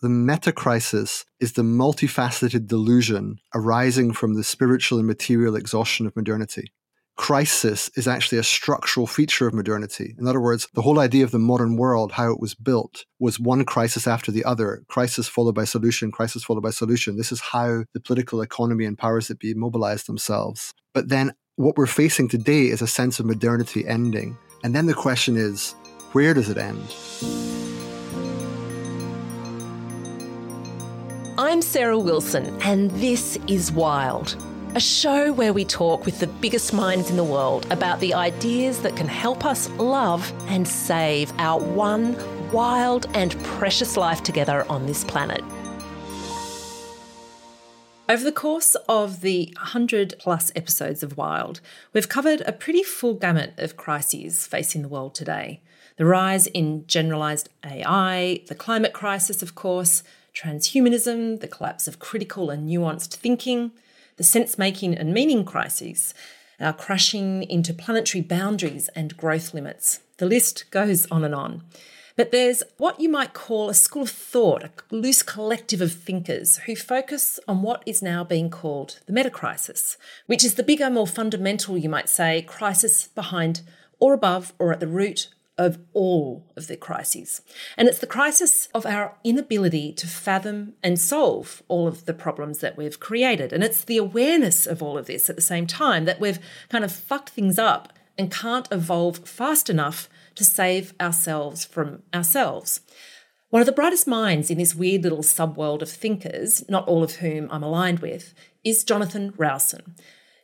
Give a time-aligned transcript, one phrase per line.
[0.00, 6.14] The meta crisis is the multifaceted delusion arising from the spiritual and material exhaustion of
[6.14, 6.70] modernity.
[7.16, 10.14] Crisis is actually a structural feature of modernity.
[10.16, 13.40] In other words, the whole idea of the modern world, how it was built, was
[13.40, 17.16] one crisis after the other, crisis followed by solution, crisis followed by solution.
[17.16, 20.72] This is how the political economy and powers that be mobilized themselves.
[20.94, 24.38] But then what we're facing today is a sense of modernity ending.
[24.62, 25.72] And then the question is,
[26.12, 27.77] where does it end?
[31.40, 34.36] I'm Sarah Wilson, and this is Wild,
[34.74, 38.80] a show where we talk with the biggest minds in the world about the ideas
[38.80, 42.16] that can help us love and save our one
[42.50, 45.44] wild and precious life together on this planet.
[48.08, 51.60] Over the course of the 100 plus episodes of Wild,
[51.92, 55.60] we've covered a pretty full gamut of crises facing the world today.
[55.98, 60.02] The rise in generalised AI, the climate crisis, of course,
[60.38, 63.72] transhumanism, the collapse of critical and nuanced thinking,
[64.16, 66.14] the sense making and meaning crises,
[66.60, 70.00] our crashing into planetary boundaries and growth limits.
[70.18, 71.62] The list goes on and on.
[72.16, 76.56] But there's what you might call a school of thought, a loose collective of thinkers
[76.58, 80.90] who focus on what is now being called the meta crisis, which is the bigger,
[80.90, 83.60] more fundamental, you might say, crisis behind
[84.00, 87.42] or above or at the root of all of the crises.
[87.76, 92.60] And it's the crisis of our inability to fathom and solve all of the problems
[92.60, 93.52] that we've created.
[93.52, 96.84] And it's the awareness of all of this at the same time that we've kind
[96.84, 102.80] of fucked things up and can't evolve fast enough to save ourselves from ourselves.
[103.50, 107.16] One of the brightest minds in this weird little subworld of thinkers, not all of
[107.16, 109.94] whom I'm aligned with, is Jonathan Rowson.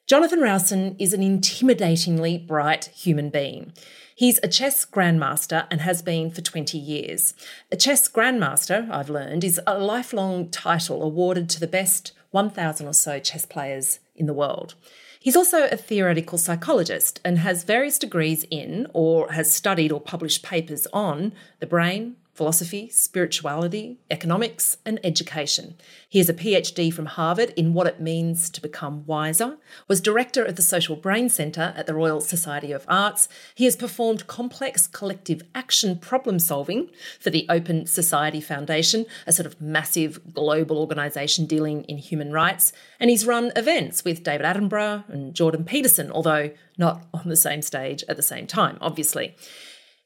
[0.06, 3.72] Jonathan Rowson is an intimidatingly bright human being.
[4.15, 7.32] He's a chess grandmaster and has been for 20 years.
[7.72, 12.92] A chess grandmaster, I've learned, is a lifelong title awarded to the best 1,000 or
[12.92, 14.75] so chess players in the world.
[15.19, 20.42] He's also a theoretical psychologist and has various degrees in, or has studied or published
[20.42, 25.77] papers on, the brain, philosophy, spirituality, economics, and education.
[26.09, 29.56] He has a PhD from Harvard in what it means to become wiser,
[29.87, 33.28] was director of the Social Brain Centre at the Royal Society of Arts.
[33.55, 36.91] He has performed complex collective action problem solving
[37.21, 42.72] for the Open Society Foundation, a sort of massive global organisation dealing in human rights.
[42.99, 47.62] And he's run events with David Attenborough and Jordan Peterson, although not on the same
[47.62, 49.37] stage at the same time, obviously.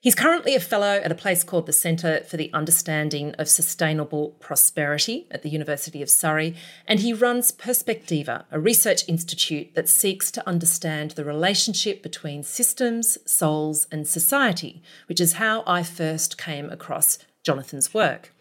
[0.01, 4.37] He's currently a fellow at a place called the Centre for the Understanding of Sustainable
[4.39, 6.55] Prosperity at the University of Surrey,
[6.87, 13.19] and he runs Perspectiva, a research institute that seeks to understand the relationship between systems,
[13.29, 18.33] souls, and society, which is how I first came across Jonathan's work.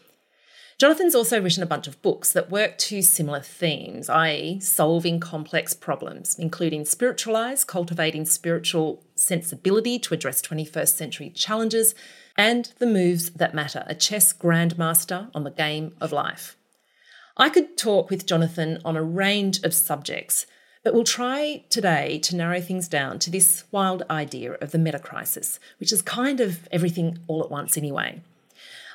[0.78, 5.74] Jonathan's also written a bunch of books that work to similar themes, i.e., solving complex
[5.74, 11.94] problems, including Spiritualize, cultivating spiritual sensibility to address 21st century challenges,
[12.38, 16.56] and The Moves That Matter, a chess grandmaster on the game of life.
[17.36, 20.46] I could talk with Jonathan on a range of subjects,
[20.84, 25.00] but we'll try today to narrow things down to this wild idea of the meta
[25.00, 28.22] crisis, which is kind of everything all at once anyway.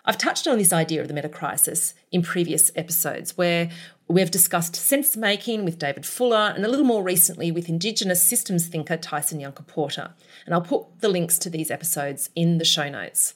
[0.04, 3.70] I've touched on this idea of the meta crisis in previous episodes where
[4.08, 8.66] we've discussed sense making with David Fuller and a little more recently with Indigenous systems
[8.66, 10.12] thinker Tyson Yunkaporta.
[10.44, 13.34] And I'll put the links to these episodes in the show notes.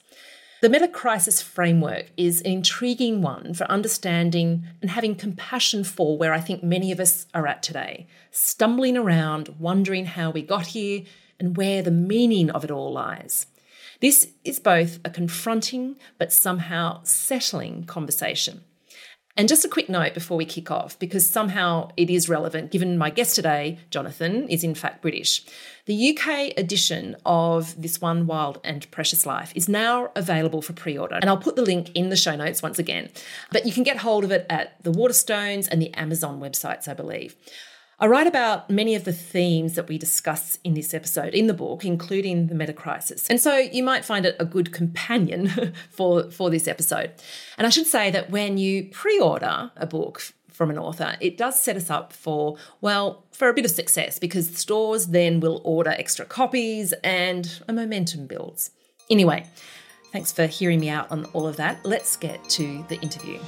[0.63, 6.33] The meta crisis framework is an intriguing one for understanding and having compassion for where
[6.33, 11.03] I think many of us are at today, stumbling around, wondering how we got here
[11.39, 13.47] and where the meaning of it all lies.
[14.01, 18.65] This is both a confronting but somehow settling conversation.
[19.37, 22.97] And just a quick note before we kick off, because somehow it is relevant, given
[22.97, 25.45] my guest today, Jonathan, is in fact British.
[25.85, 30.97] The UK edition of This One Wild and Precious Life is now available for pre
[30.97, 31.17] order.
[31.17, 33.11] And I'll put the link in the show notes once again.
[33.53, 36.95] But you can get hold of it at the Waterstones and the Amazon websites, I
[36.95, 37.37] believe.
[37.99, 41.55] I write about many of the themes that we discuss in this episode in the
[41.55, 43.27] book, including the meta crisis.
[43.29, 47.13] And so you might find it a good companion for, for this episode.
[47.57, 50.21] And I should say that when you pre order a book
[50.51, 54.19] from an author, it does set us up for, well, for a bit of success
[54.19, 58.73] because stores then will order extra copies and a momentum builds.
[59.09, 59.47] Anyway,
[60.13, 61.85] thanks for hearing me out on all of that.
[61.85, 63.39] Let's get to the interview.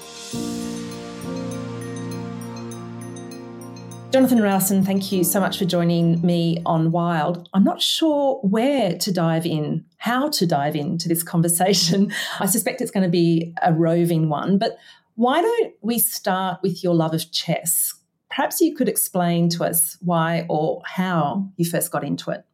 [4.11, 7.47] Jonathan Rowson, thank you so much for joining me on Wild.
[7.53, 12.11] I'm not sure where to dive in, how to dive into this conversation.
[12.41, 14.79] I suspect it's going to be a roving one, but
[15.17, 17.93] why don't we start with your love of chess?
[18.31, 22.45] Perhaps you could explain to us why or how you first got into it.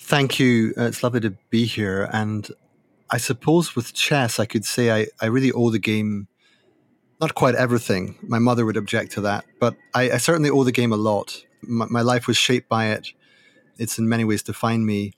[0.00, 0.74] Thank you.
[0.76, 2.10] Uh, it's lovely to be here.
[2.12, 2.48] And
[3.10, 6.26] I suppose with chess, I could say I, I really owe the game
[7.24, 8.18] not quite everything.
[8.20, 11.42] My mother would object to that, but I, I certainly owe the game a lot.
[11.62, 13.08] My, my, life was shaped by it.
[13.78, 15.12] It's in many ways defined me.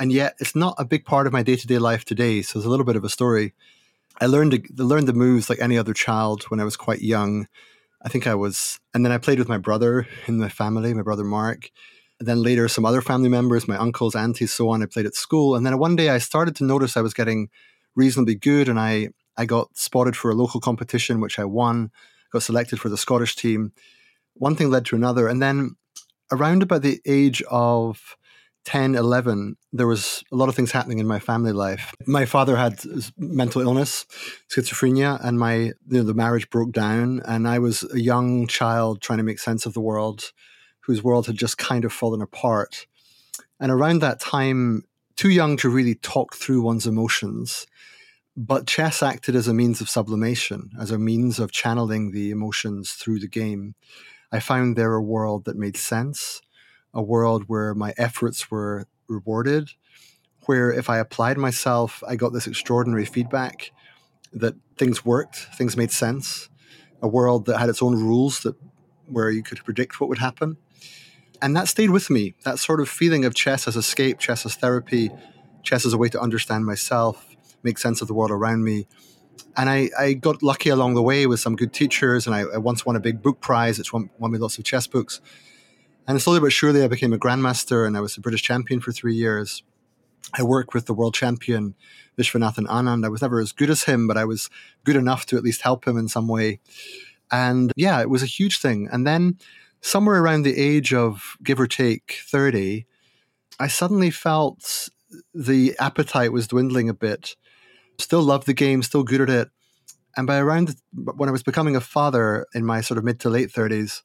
[0.00, 2.40] And yet, it's not a big part of my day to day life today.
[2.40, 3.52] So, it's a little bit of a story.
[4.22, 7.46] I learned to, learned the moves like any other child when I was quite young.
[8.00, 11.02] I think I was, and then I played with my brother in my family, my
[11.02, 11.70] brother Mark.
[12.18, 14.82] And then later, some other family members, my uncles, aunties, so on.
[14.82, 17.50] I played at school, and then one day I started to notice I was getting
[17.94, 21.90] reasonably good, and I I got spotted for a local competition, which I won,
[22.32, 23.72] got selected for the Scottish team.
[24.34, 25.28] One thing led to another.
[25.28, 25.76] And then
[26.30, 28.16] around about the age of
[28.64, 31.94] 10, 11, there was a lot of things happening in my family life.
[32.06, 32.80] My father had
[33.16, 34.04] mental illness,
[34.54, 37.22] schizophrenia, and my you know, the marriage broke down.
[37.24, 40.32] And I was a young child trying to make sense of the world,
[40.80, 42.86] whose world had just kind of fallen apart.
[43.60, 44.84] And around that time,
[45.16, 47.66] too young to really talk through one's emotions,
[48.38, 52.92] but chess acted as a means of sublimation, as a means of channeling the emotions
[52.92, 53.74] through the game.
[54.30, 56.40] I found there a world that made sense,
[56.94, 59.70] a world where my efforts were rewarded,
[60.46, 63.72] where if I applied myself, I got this extraordinary feedback
[64.32, 66.48] that things worked, things made sense,
[67.02, 68.54] a world that had its own rules that
[69.06, 70.58] where you could predict what would happen.
[71.42, 72.36] And that stayed with me.
[72.44, 75.10] That sort of feeling of chess as escape, chess as therapy,
[75.64, 77.27] chess as a way to understand myself,
[77.62, 78.86] make sense of the world around me.
[79.56, 82.58] And I, I got lucky along the way with some good teachers, and I, I
[82.58, 83.78] once won a big book prize.
[83.78, 85.20] which won, won me lots of chess books.
[86.06, 88.92] And slowly but surely, I became a grandmaster, and I was a British champion for
[88.92, 89.62] three years.
[90.34, 91.74] I worked with the world champion
[92.18, 93.04] Viswanathan Anand.
[93.04, 94.50] I was never as good as him, but I was
[94.84, 96.60] good enough to at least help him in some way.
[97.30, 98.88] And yeah, it was a huge thing.
[98.90, 99.38] And then
[99.80, 102.86] somewhere around the age of give or take 30,
[103.58, 104.88] I suddenly felt
[105.34, 107.36] the appetite was dwindling a bit
[107.98, 109.48] still loved the game, still good at it.
[110.16, 113.30] And by around when I was becoming a father in my sort of mid to
[113.30, 114.02] late 30s,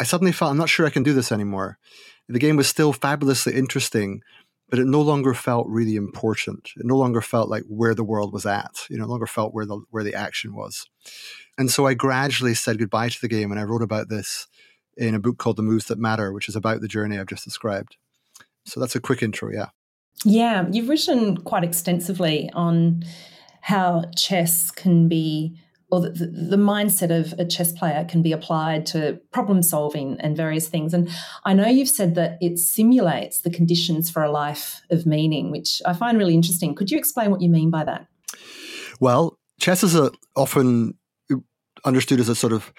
[0.00, 1.78] I suddenly felt I'm not sure I can do this anymore.
[2.28, 4.22] The game was still fabulously interesting,
[4.68, 6.70] but it no longer felt really important.
[6.76, 8.86] It no longer felt like where the world was at.
[8.90, 10.88] You know, no longer felt where the where the action was.
[11.56, 14.48] And so I gradually said goodbye to the game, and I wrote about this
[14.96, 17.44] in a book called The Moves That Matter, which is about the journey I've just
[17.44, 17.96] described.
[18.64, 19.68] So that's a quick intro, yeah.
[20.24, 23.04] Yeah, you've written quite extensively on
[23.60, 25.58] how chess can be,
[25.90, 30.36] or the, the, mindset of a chess player can be applied to problem solving and
[30.36, 30.94] various things.
[30.94, 31.10] And
[31.44, 35.82] I know you've said that it simulates the conditions for a life of meaning, which
[35.84, 36.74] I find really interesting.
[36.74, 38.06] Could you explain what you mean by that?
[39.00, 40.94] Well, chess is a, often
[41.84, 42.72] understood as a sort of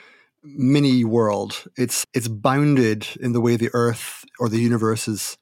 [0.43, 1.65] mini world.
[1.77, 5.37] It's it's bounded in the way the Earth or the universe is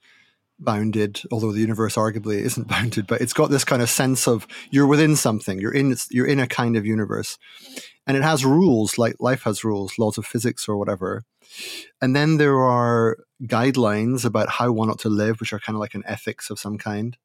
[0.60, 4.48] bounded, although the universe arguably isn't bounded, but it's got this kind of sense of
[4.72, 7.38] you're within something, you're in you're in a kind of universe.
[8.08, 11.24] And it has rules, like life has rules, laws of physics or whatever.
[12.02, 15.80] And then there are guidelines about how one ought to live, which are kind of
[15.80, 17.18] like an ethics of some kind.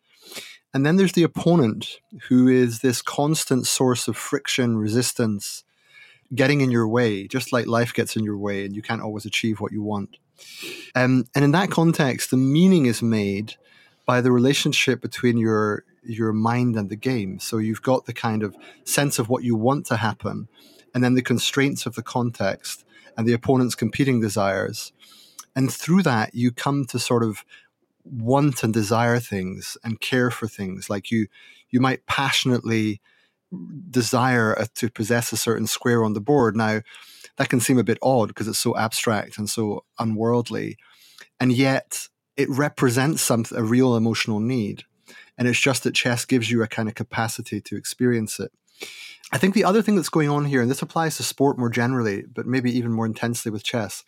[0.72, 5.64] And then there's the opponent, who is this constant source of friction, resistance,
[6.34, 9.26] getting in your way, just like life gets in your way, and you can't always
[9.26, 10.16] achieve what you want.
[10.94, 13.54] Um, and in that context, the meaning is made
[14.06, 17.38] by the relationship between your your mind and the game.
[17.38, 20.48] So you've got the kind of sense of what you want to happen,
[20.94, 22.84] and then the constraints of the context
[23.16, 24.92] and the opponent's competing desires.
[25.54, 27.44] And through that, you come to sort of
[28.04, 30.88] want and desire things and care for things.
[30.88, 31.26] Like you,
[31.70, 33.00] you might passionately
[33.90, 36.56] desire uh, to possess a certain square on the board.
[36.56, 36.80] Now,
[37.36, 40.76] that can seem a bit odd because it's so abstract and so unworldly.
[41.38, 44.84] And yet it represents some, a real emotional need.
[45.36, 48.52] And it's just that chess gives you a kind of capacity to experience it.
[49.32, 51.70] I think the other thing that's going on here, and this applies to sport more
[51.70, 54.04] generally, but maybe even more intensely with chess,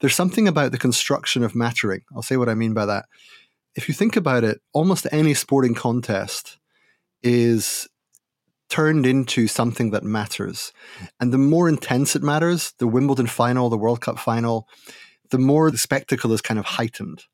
[0.00, 2.02] there's something about the construction of mattering.
[2.14, 3.06] I'll say what I mean by that.
[3.76, 6.58] If you think about it, almost any sporting contest
[7.22, 7.88] is
[8.68, 10.72] turned into something that matters.
[11.20, 14.68] And the more intense it matters, the Wimbledon final, the World Cup final,
[15.30, 17.24] the more the spectacle is kind of heightened.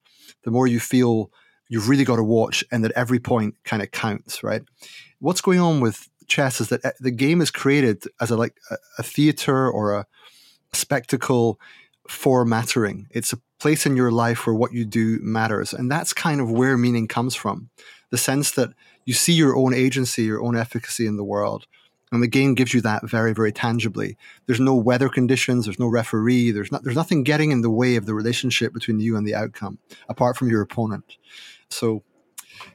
[0.44, 1.30] The more you feel
[1.68, 4.62] you've really got to watch and that every point kind of counts, right?
[5.18, 8.56] What's going on with chess is that uh, the game is created as a like
[8.70, 10.06] a, a theater or a
[10.72, 11.58] spectacle
[12.08, 13.06] for mattering.
[13.10, 15.72] It's a place in your life where what you do matters.
[15.72, 17.70] And that's kind of where meaning comes from.
[18.10, 18.70] The sense that
[19.04, 21.66] you see your own agency, your own efficacy in the world.
[22.12, 24.16] And the game gives you that very, very tangibly.
[24.46, 27.96] There's no weather conditions, there's no referee, there's not there's nothing getting in the way
[27.96, 31.16] of the relationship between you and the outcome, apart from your opponent.
[31.70, 32.04] So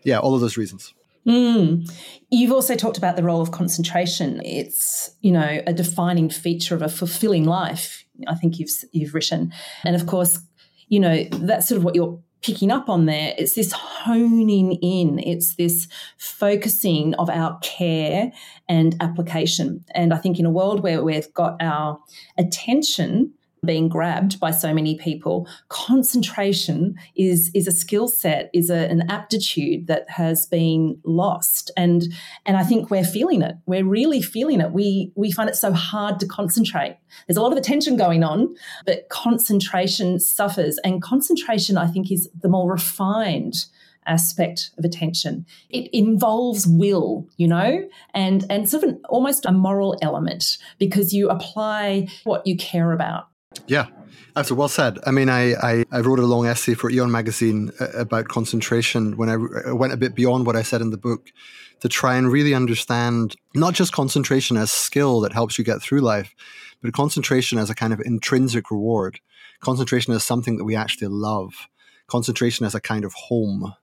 [0.04, 0.94] yeah, all of those reasons.
[1.26, 1.90] Mm.
[2.30, 4.42] You've also talked about the role of concentration.
[4.44, 8.04] It's, you know, a defining feature of a fulfilling life.
[8.28, 10.40] I think you've you've written, and of course,
[10.88, 13.34] you know that's sort of what you're picking up on there.
[13.38, 15.20] It's this honing in.
[15.20, 18.32] It's this focusing of our care
[18.68, 19.84] and application.
[19.92, 22.00] And I think in a world where we've got our
[22.38, 23.34] attention
[23.66, 25.48] being grabbed by so many people.
[25.70, 31.72] Concentration is is a skill set is a, an aptitude that has been lost.
[31.78, 32.04] And
[32.46, 33.56] and i think we're feeling it.
[33.66, 34.72] We're really feeling it.
[34.72, 36.98] We we find it so hard to concentrate.
[37.28, 40.80] There's a lot of attention going on but concentration suffers.
[40.84, 43.66] And concentration i think is the more refined
[44.10, 45.46] aspect of attention.
[45.70, 51.14] It involves will, you know, and and sort of an, almost a moral element because
[51.14, 53.28] you apply what you care about.
[53.68, 53.88] Yeah,
[54.36, 55.00] that's well said.
[55.06, 59.18] I mean, I, I, I, wrote a long essay for Aeon magazine uh, about concentration
[59.18, 61.32] when I went a bit beyond what I said in the book
[61.80, 66.02] to try and really understand not just concentration as skill that helps you get through
[66.02, 66.36] life,
[66.82, 69.20] but concentration as a kind of intrinsic reward.
[69.62, 71.68] Concentration as something that we actually love.
[72.08, 73.74] Concentration as a kind of home,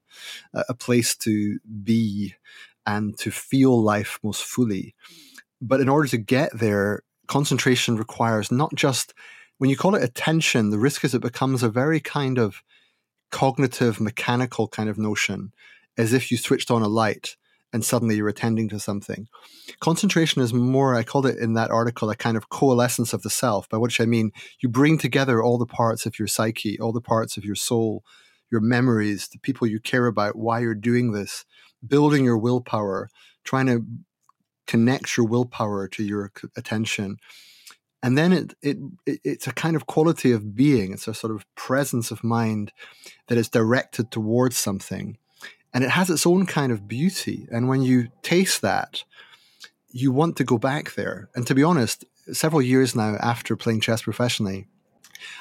[0.55, 2.35] a place to be
[2.87, 4.95] and to feel life most fully.
[5.61, 9.13] But in order to get there, concentration requires not just
[9.59, 12.63] when you call it attention, the risk is it becomes a very kind of
[13.31, 15.53] cognitive, mechanical kind of notion,
[15.97, 17.37] as if you switched on a light
[17.73, 19.29] and suddenly you're attending to something.
[19.81, 23.31] Concentration is more, I called it in that article, a kind of coalescence of the
[23.31, 26.93] self, by which I mean you bring together all the parts of your psyche, all
[26.93, 28.05] the parts of your soul,
[28.51, 31.45] your memories, the people you care about, why you're doing this,
[31.87, 33.11] building your willpower,
[33.45, 33.85] trying to
[34.67, 37.19] connect your willpower to your attention
[38.07, 40.93] and then it, it it's a kind of quality of being.
[40.93, 42.73] It's a sort of presence of mind
[43.27, 45.19] that is directed towards something.
[45.75, 47.49] And it has its own kind of beauty.
[47.51, 49.03] And when you taste that
[49.91, 51.31] you want to go back there.
[51.35, 54.67] And to be honest several years now after playing chess professionally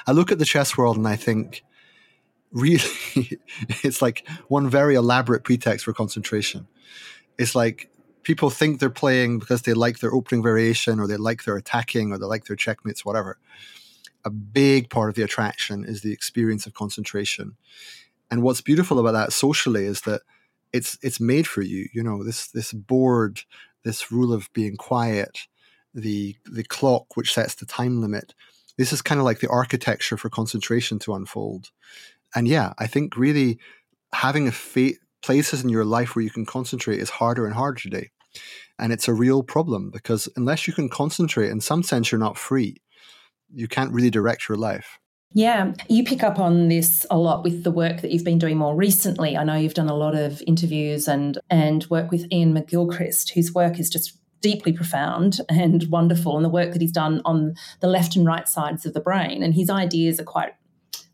[0.06, 1.64] i look at the chess world and i think
[2.52, 2.80] really
[3.82, 6.66] it's like one very elaborate pretext for concentration.
[7.38, 7.90] It's like
[8.26, 12.10] people think they're playing because they like their opening variation or they like their attacking
[12.10, 13.38] or they like their checkmates, whatever.
[14.24, 17.56] A big part of the attraction is the experience of concentration.
[18.28, 20.22] And what's beautiful about that socially is that
[20.72, 21.88] it's it's made for you.
[21.94, 23.42] You know, this this board,
[23.84, 25.46] this rule of being quiet,
[25.94, 28.34] the the clock which sets the time limit.
[28.76, 31.70] This is kind of like the architecture for concentration to unfold.
[32.34, 33.60] And yeah, I think really
[34.12, 37.80] having a fa- places in your life where you can concentrate is harder and harder
[37.80, 38.10] today.
[38.78, 42.36] And it's a real problem because unless you can concentrate, in some sense, you're not
[42.36, 42.76] free.
[43.52, 44.98] You can't really direct your life.
[45.32, 48.56] Yeah, you pick up on this a lot with the work that you've been doing
[48.56, 49.36] more recently.
[49.36, 53.52] I know you've done a lot of interviews and and work with Iain McGilchrist, whose
[53.52, 57.88] work is just deeply profound and wonderful, and the work that he's done on the
[57.88, 59.42] left and right sides of the brain.
[59.42, 60.52] And his ideas are quite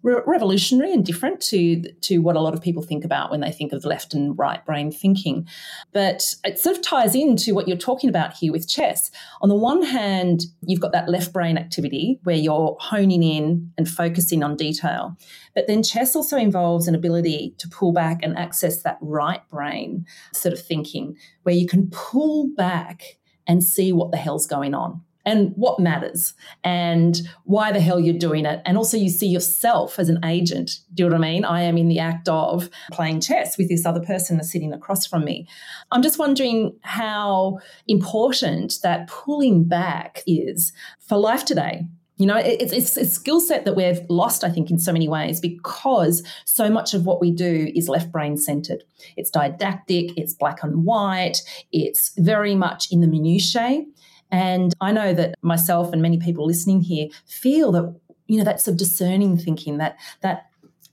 [0.02, 3.52] re- revolutionary and different to to what a lot of people think about when they
[3.52, 5.46] think of left and right brain thinking.
[5.92, 9.10] But it sort of ties into what you're talking about here with chess.
[9.40, 13.88] On the one hand, you've got that left brain activity where you're honing in and
[13.88, 15.16] focusing on detail.
[15.54, 20.06] But then chess also involves an ability to pull back and access that right brain
[20.32, 25.02] sort of thinking where you can pull back and see what the hell's going on
[25.24, 28.60] and what matters and why the hell you're doing it.
[28.64, 30.78] And also, you see yourself as an agent.
[30.94, 31.44] Do you know what I mean?
[31.44, 35.24] I am in the act of playing chess with this other person sitting across from
[35.24, 35.46] me.
[35.90, 41.86] I'm just wondering how important that pulling back is for life today.
[42.18, 45.08] You know, it's, it's a skill set that we've lost, I think, in so many
[45.08, 48.84] ways because so much of what we do is left brain centered.
[49.16, 51.38] It's didactic, it's black and white,
[51.72, 53.86] it's very much in the minutiae.
[54.32, 57.94] And I know that myself and many people listening here feel that,
[58.26, 60.46] you know, that sort of discerning thinking, that that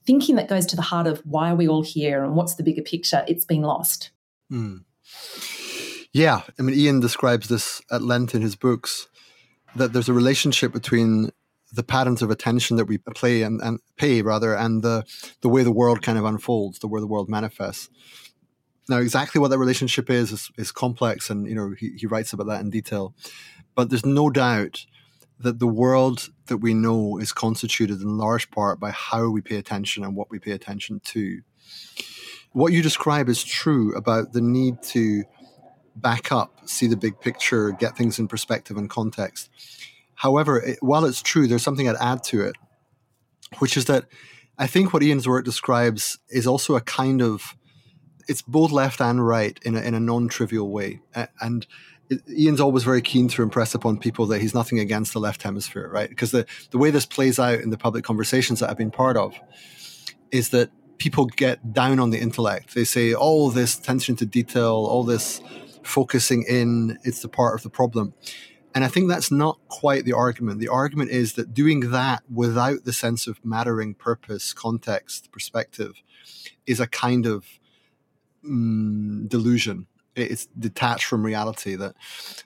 [0.06, 2.62] thinking that goes to the heart of why are we all here and what's the
[2.62, 4.10] bigger picture, it's been lost.
[4.52, 4.84] Mm.
[6.12, 6.42] Yeah.
[6.58, 9.08] I mean, Iain describes this at length in his books
[9.74, 11.30] that there's a relationship between
[11.72, 15.04] the patterns of attention that we play and, and pay rather and the
[15.40, 17.88] the way the world kind of unfolds the way the world manifests
[18.90, 22.32] now exactly what that relationship is is, is complex and you know he, he writes
[22.32, 23.14] about that in detail
[23.74, 24.84] but there's no doubt
[25.38, 29.56] that the world that we know is constituted in large part by how we pay
[29.56, 31.40] attention and what we pay attention to
[32.52, 35.24] what you describe is true about the need to
[35.96, 39.48] back up, see the big picture, get things in perspective and context.
[40.14, 42.56] However, it, while it's true, there's something I'd add to it,
[43.58, 44.06] which is that
[44.58, 47.56] I think what Iain's work describes is also a kind of
[48.30, 51.00] it's both left and right in a, in a non-trivial way,
[51.40, 51.66] and
[52.28, 55.88] Iain's always very keen to impress upon people that he's nothing against the left hemisphere,
[55.92, 56.08] right?
[56.08, 59.16] Because the the way this plays out in the public conversations that I've been part
[59.16, 59.34] of
[60.30, 62.74] is that people get down on the intellect.
[62.74, 65.40] They say all this attention to detail, all this
[65.82, 68.14] focusing in, it's the part of the problem.
[68.74, 70.60] And I think that's not quite the argument.
[70.60, 75.94] The argument is that doing that without the sense of mattering purpose, context, perspective
[76.66, 77.59] is a kind of
[78.44, 79.86] mm, delusion.
[80.16, 81.76] It's detached from reality.
[81.76, 81.94] That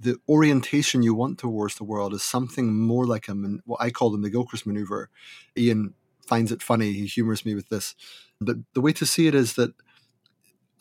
[0.01, 3.33] the orientation you want towards the world is something more like a
[3.65, 5.09] what I call the McGilchrist maneuver.
[5.59, 5.95] Iain
[6.27, 6.93] finds it funny.
[6.93, 7.95] He humors me with this.
[8.41, 9.75] But the way to see it is that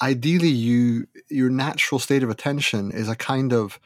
[0.02, 3.80] ideally you your natural state of attention is a kind of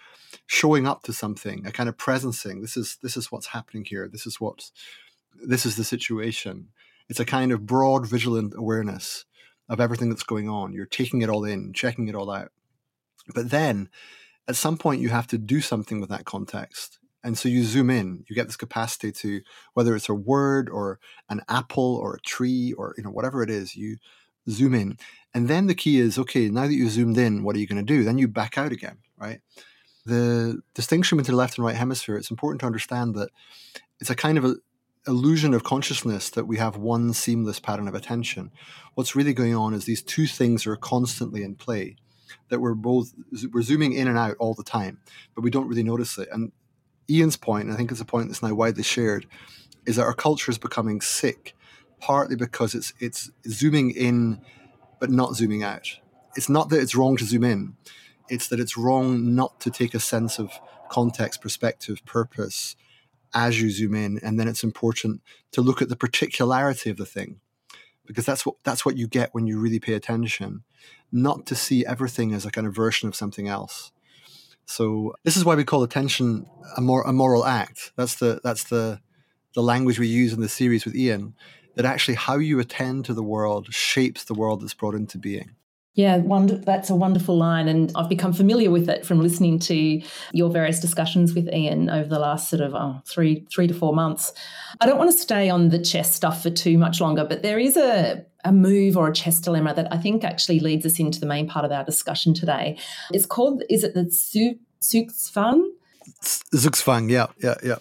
[0.48, 4.07] showing up to something a kind of presencing this is this is what's happening here
[4.07, 4.72] this is what
[5.46, 6.69] this is the situation
[7.10, 9.25] it's a kind of broad vigilant awareness
[9.69, 12.51] of everything that's going on you're taking it all in checking it all out
[13.33, 13.89] but then
[14.47, 17.89] at some point you have to do something with that context and so you zoom
[17.89, 19.41] in you get this capacity to
[19.74, 23.50] whether it's a word or an apple or a tree or you know whatever it
[23.50, 23.97] is you
[24.50, 24.97] zoom in.
[25.33, 27.83] And then the key is okay, now that you've zoomed in, what are you going
[27.86, 28.03] to do?
[28.03, 29.41] Then you back out again, right?
[30.05, 33.29] The distinction between the left and right hemisphere, it's important to understand that
[34.00, 34.56] it's a kind of a,
[35.08, 38.52] illusion of consciousness that we have one seamless pattern of attention.
[38.93, 41.96] What's really going on is these two things are constantly in play,
[42.50, 43.13] that we're both,
[43.52, 45.00] we're zooming in and out all the time,
[45.36, 46.28] but we don't really notice it.
[46.32, 46.52] And
[47.10, 49.28] Iain's point, and I think it's a point that's now widely shared,
[49.86, 51.56] is that our culture is becoming sick
[52.00, 54.41] partly because it's it's zooming in
[55.00, 55.98] but not zooming out.
[56.36, 57.76] It's not that it's wrong to zoom in,
[58.30, 60.52] it's that it's wrong not to take a sense of
[60.89, 62.76] context, perspective, purpose
[63.34, 67.06] as you zoom in, and then it's important to look at the particularity of the
[67.06, 67.40] thing
[68.06, 70.63] because that's what that's what you get when you really pay attention,
[71.12, 73.92] not to see everything as a kind of version of something else.
[74.66, 77.92] So this is why we call attention a more a moral act.
[77.96, 79.02] That's the that's the
[79.54, 81.36] the language we use in the series with Iain
[81.76, 85.57] that actually how you attend to the world shapes the world that's brought into being.
[85.97, 86.21] Yeah,
[86.63, 87.67] that's a wonderful line.
[87.67, 89.99] And I've become familiar with it from listening to
[90.31, 93.95] your various discussions with Iain over the last sort of oh, three, three to four
[93.95, 94.31] months.
[94.79, 97.57] I don't want to stay on the chess stuff for too much longer, but there
[97.57, 101.19] is a, a move or a chess dilemma that I think actually leads us into
[101.19, 102.77] the main part of our discussion today.
[103.12, 104.03] It's called, is it the
[104.81, 105.63] Zugzwang?
[106.21, 107.77] Zugzwang, yeah, yeah, yeah.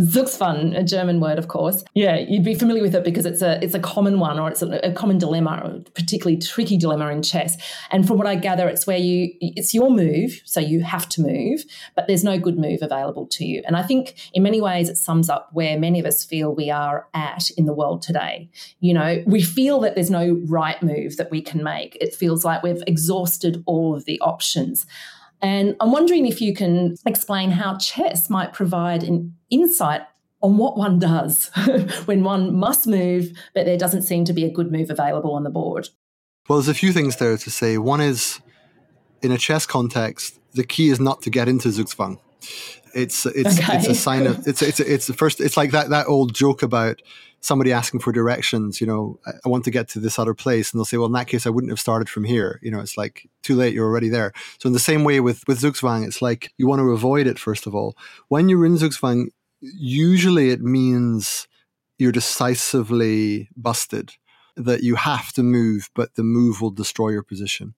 [0.00, 1.82] Zugzwang, a German word, of course.
[1.94, 4.62] Yeah, you'd be familiar with it because it's a it's a common one, or it's
[4.62, 7.56] a, a common dilemma, a particularly tricky dilemma in chess.
[7.90, 11.20] And from what I gather, it's where you it's your move, so you have to
[11.20, 11.64] move,
[11.96, 13.62] but there's no good move available to you.
[13.66, 16.70] And I think in many ways it sums up where many of us feel we
[16.70, 18.48] are at in the world today.
[18.78, 21.96] You know, we feel that there's no right move that we can make.
[22.00, 24.86] It feels like we've exhausted all of the options.
[25.40, 30.02] And I'm wondering if you can explain how chess might provide an insight
[30.42, 31.50] on what one does
[32.04, 35.44] when one must move, but there doesn't seem to be a good move available on
[35.44, 35.88] the board.
[36.48, 37.78] Well, there's a few things there to say.
[37.78, 38.40] One is,
[39.22, 42.18] in a chess context, the key is not to get into Zugzwang.
[42.94, 43.78] It's it's okay.
[43.78, 45.40] it's a sign of it's it's it's the first.
[45.40, 47.02] It's like that that old joke about
[47.40, 50.72] somebody asking for directions, you know, I want to get to this other place.
[50.72, 52.58] And they'll say, well, in that case, I wouldn't have started from here.
[52.62, 53.74] You know, it's like too late.
[53.74, 54.32] You're already there.
[54.58, 57.38] So in the same way with, with Zugzwang, it's like you want to avoid it,
[57.38, 57.96] first of all.
[58.28, 59.28] When you're in Zugzwang,
[59.60, 61.46] usually it means
[61.98, 64.14] you're decisively busted,
[64.56, 67.74] that you have to move, but the move will destroy your position.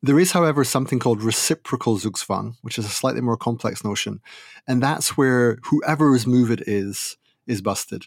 [0.00, 4.20] There is, however, something called reciprocal Zugzwang, which is a slightly more complex notion.
[4.68, 7.16] And that's where whoever's move it is,
[7.48, 8.06] is busted.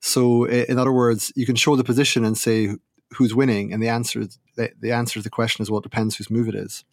[0.00, 2.76] So, in other words, you can show the position and say
[3.14, 6.16] who's winning, and the answer, the, the answer to the question is, well, it depends
[6.16, 6.84] whose move it is.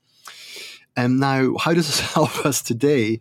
[0.96, 3.20] And now, how does this help us today?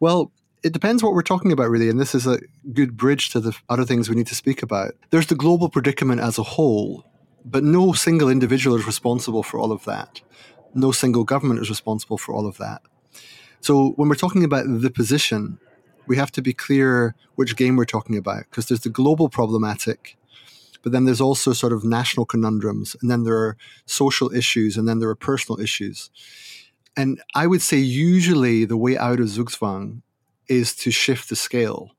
[0.00, 1.88] Well, it depends what we're talking about, really.
[1.88, 2.40] And this is a
[2.72, 4.92] good bridge to the other things we need to speak about.
[5.10, 7.04] There's the global predicament as a whole,
[7.44, 10.20] but no single individual is responsible for all of that.
[10.74, 12.82] No single government is responsible for all of that.
[13.60, 15.58] So when we're talking about the position,
[16.08, 20.16] we have to be clear which game we're talking about because there's the global problematic,
[20.82, 24.88] but then there's also sort of national conundrums, and then there are social issues, and
[24.88, 26.10] then there are personal issues.
[26.96, 30.02] And I would say usually the way out of Zugzwang
[30.48, 31.92] is to shift the scale.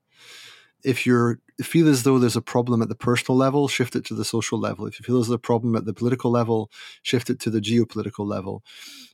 [0.83, 4.13] If you feel as though there's a problem at the personal level, shift it to
[4.13, 4.85] the social level.
[4.85, 6.71] If you feel there's a problem at the political level,
[7.03, 8.63] shift it to the geopolitical level.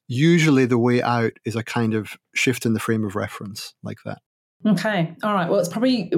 [0.07, 3.97] Usually, the way out is a kind of shift in the frame of reference like
[4.05, 4.19] that.
[4.65, 5.15] Okay.
[5.23, 5.49] All right.
[5.49, 6.11] Well, it's probably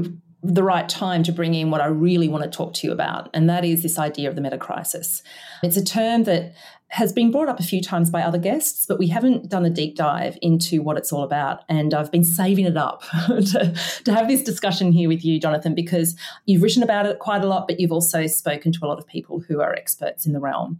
[0.43, 3.30] the right time to bring in what I really want to talk to you about,
[3.34, 5.21] and that is this idea of the meta crisis.
[5.63, 6.54] It's a term that
[6.89, 9.69] has been brought up a few times by other guests, but we haven't done a
[9.69, 11.63] deep dive into what it's all about.
[11.67, 15.76] And I've been saving it up to, to have this discussion here with you, Jonathan,
[15.76, 19.00] because you've written about it quite a lot, but you've also spoken to a lot
[19.00, 20.80] of people who are experts in the realm.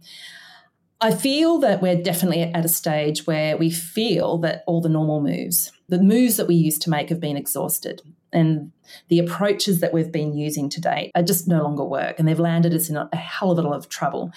[1.00, 5.20] I feel that we're definitely at a stage where we feel that all the normal
[5.20, 8.02] moves, the moves that we used to make, have been exhausted.
[8.30, 8.72] And
[9.08, 12.18] the approaches that we've been using to date are just no longer work.
[12.18, 14.32] And they've landed us in a hell of a lot of trouble.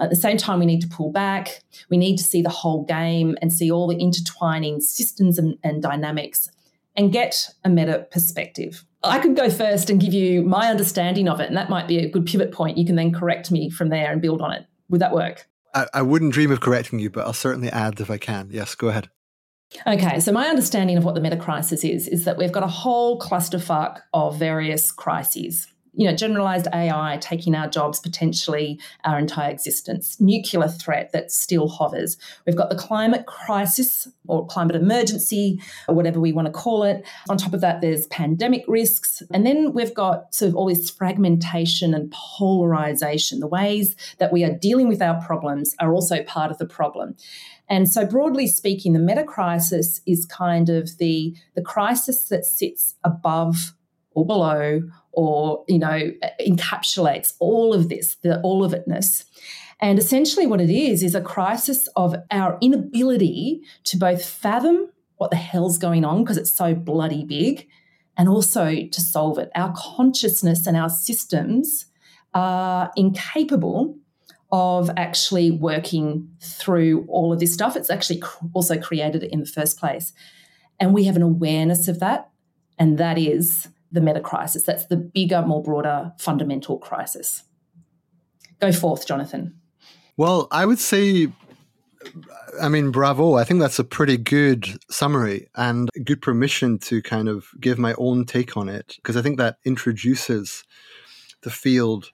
[0.00, 1.62] At the same time, we need to pull back.
[1.88, 5.80] We need to see the whole game and see all the intertwining systems and, and
[5.80, 6.50] dynamics
[6.96, 8.84] and get a meta perspective.
[9.04, 11.98] I could go first and give you my understanding of it, and that might be
[11.98, 12.78] a good pivot point.
[12.78, 14.66] You can then correct me from there and build on it.
[14.88, 15.46] Would that work?
[15.74, 18.48] I, I wouldn't dream of correcting you, but I'll certainly add if I can.
[18.50, 19.10] Yes, go ahead.
[19.86, 22.68] Okay, so my understanding of what the meta crisis is is that we've got a
[22.68, 29.50] whole clusterfuck of various crises you know, generalized AI taking our jobs, potentially our entire
[29.50, 32.18] existence, nuclear threat that still hovers.
[32.46, 37.06] We've got the climate crisis or climate emergency, or whatever we want to call it.
[37.28, 39.22] On top of that, there's pandemic risks.
[39.32, 43.40] And then we've got sort of all this fragmentation and polarization.
[43.40, 47.16] The ways that we are dealing with our problems are also part of the problem.
[47.68, 52.94] And so, broadly speaking, the meta crisis is kind of the, the crisis that sits
[53.02, 53.72] above
[54.16, 54.80] or below
[55.12, 59.24] or you know encapsulates all of this the all of itness.
[59.78, 65.30] And essentially what it is is a crisis of our inability to both fathom what
[65.30, 67.68] the hell's going on because it's so bloody big
[68.16, 69.50] and also to solve it.
[69.54, 71.86] Our consciousness and our systems
[72.32, 73.98] are incapable
[74.50, 77.76] of actually working through all of this stuff.
[77.76, 78.22] It's actually
[78.54, 80.14] also created it in the first place.
[80.80, 82.30] And we have an awareness of that
[82.78, 84.62] and that is the meta crisis.
[84.62, 87.42] That's the bigger, more broader fundamental crisis.
[88.60, 89.58] Go forth, Jonathan.
[90.16, 91.28] Well, I would say,
[92.60, 93.34] I mean, bravo.
[93.34, 97.94] I think that's a pretty good summary and good permission to kind of give my
[97.98, 100.62] own take on it because I think that introduces
[101.42, 102.10] the field.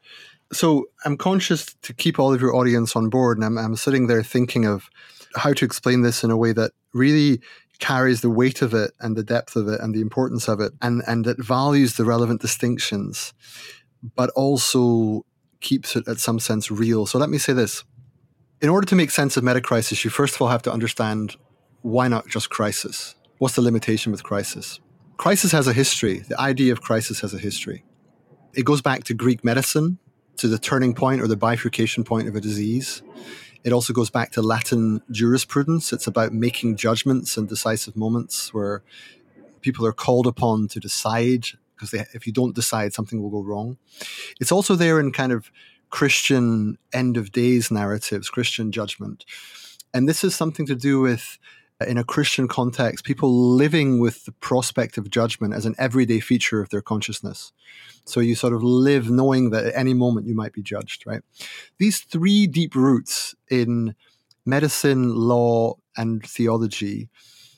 [0.53, 4.07] So I'm conscious to keep all of your audience on board, and I'm, I'm sitting
[4.07, 4.89] there thinking of
[5.35, 7.41] how to explain this in a way that really
[7.79, 10.73] carries the weight of it and the depth of it and the importance of it
[10.81, 13.33] and, and it values the relevant distinctions,
[14.15, 15.25] but also
[15.61, 17.07] keeps it at some sense real.
[17.07, 17.85] So let me say this.
[18.61, 21.37] In order to make sense of metacrisis, you first of all have to understand
[21.83, 23.17] why not just crisis?
[23.39, 24.79] What's the limitation with crisis?
[25.17, 26.21] Crisis has a history.
[26.21, 27.85] The idea of crisis has a history.
[28.55, 29.99] It goes back to Greek medicine,
[30.37, 33.03] to the turning point or the bifurcation point of a disease.
[33.65, 35.93] It also goes back to Latin jurisprudence.
[35.93, 38.83] It's about making judgments and decisive moments where
[39.61, 41.47] people are called upon to decide
[41.83, 43.77] because if you don't decide, something will go wrong.
[44.41, 45.51] It's also there in kind of
[45.91, 49.25] Christian end of days narratives, Christian judgment.
[49.93, 51.39] And this is something to do with
[51.89, 56.61] in a Christian context, people living with the prospect of judgment as an everyday feature
[56.61, 57.53] of their consciousness.
[58.05, 61.23] So you sort of live knowing that at any moment you might be judged, right?
[61.79, 63.95] These three deep roots in
[64.45, 67.09] medicine, law, and theology,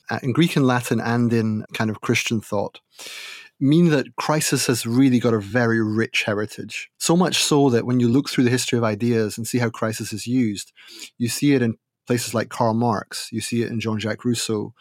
[0.09, 2.79] uh, in Greek and Latin, and in kind of Christian thought,
[3.59, 6.89] mean that crisis has really got a very rich heritage.
[6.97, 9.69] So much so that when you look through the history of ideas and see how
[9.69, 10.73] crisis is used,
[11.17, 14.73] you see it in places like Karl Marx, you see it in Jean Jacques Rousseau.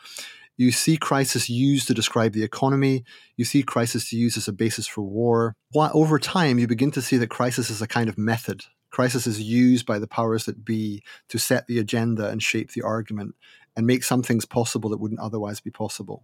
[0.57, 3.05] You see crisis used to describe the economy.
[3.37, 5.57] You see crisis used as a basis for war.
[5.75, 8.63] Over time, you begin to see that crisis is a kind of method.
[8.91, 12.83] Crisis is used by the powers that be to set the agenda and shape the
[12.83, 13.35] argument
[13.77, 16.23] and make some things possible that wouldn't otherwise be possible.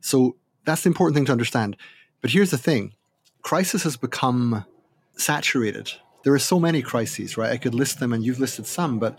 [0.00, 1.76] So that's the important thing to understand.
[2.20, 2.92] But here's the thing
[3.42, 4.64] crisis has become
[5.16, 5.90] saturated.
[6.26, 7.52] There are so many crises, right?
[7.52, 9.16] I could list them and you've listed some, but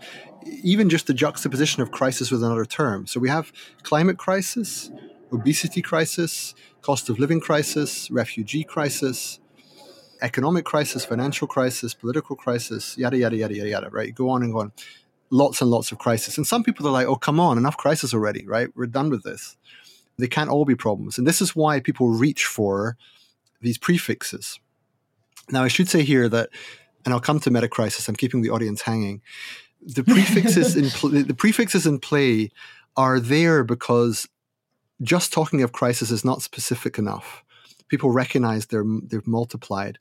[0.62, 3.06] even just the juxtaposition of crisis with another term.
[3.06, 3.50] So we have
[3.82, 4.90] climate crisis,
[5.32, 9.40] obesity crisis, cost of living crisis, refugee crisis,
[10.20, 14.14] economic crisis, financial crisis, political crisis, yada, yada, yada, yada, yada, right?
[14.14, 14.72] Go on and go on.
[15.30, 16.36] Lots and lots of crisis.
[16.36, 18.68] And some people are like, oh, come on, enough crisis already, right?
[18.76, 19.56] We're done with this.
[20.18, 21.16] They can't all be problems.
[21.16, 22.98] And this is why people reach for
[23.62, 24.60] these prefixes.
[25.48, 26.50] Now, I should say here that,
[27.08, 29.22] and I'll come to metacrisis, I'm keeping the audience hanging.
[29.80, 32.50] The prefixes in pl- the prefixes in play
[32.98, 34.28] are there because
[35.00, 37.42] just talking of crisis is not specific enough.
[37.88, 39.96] People recognize they're they've multiplied.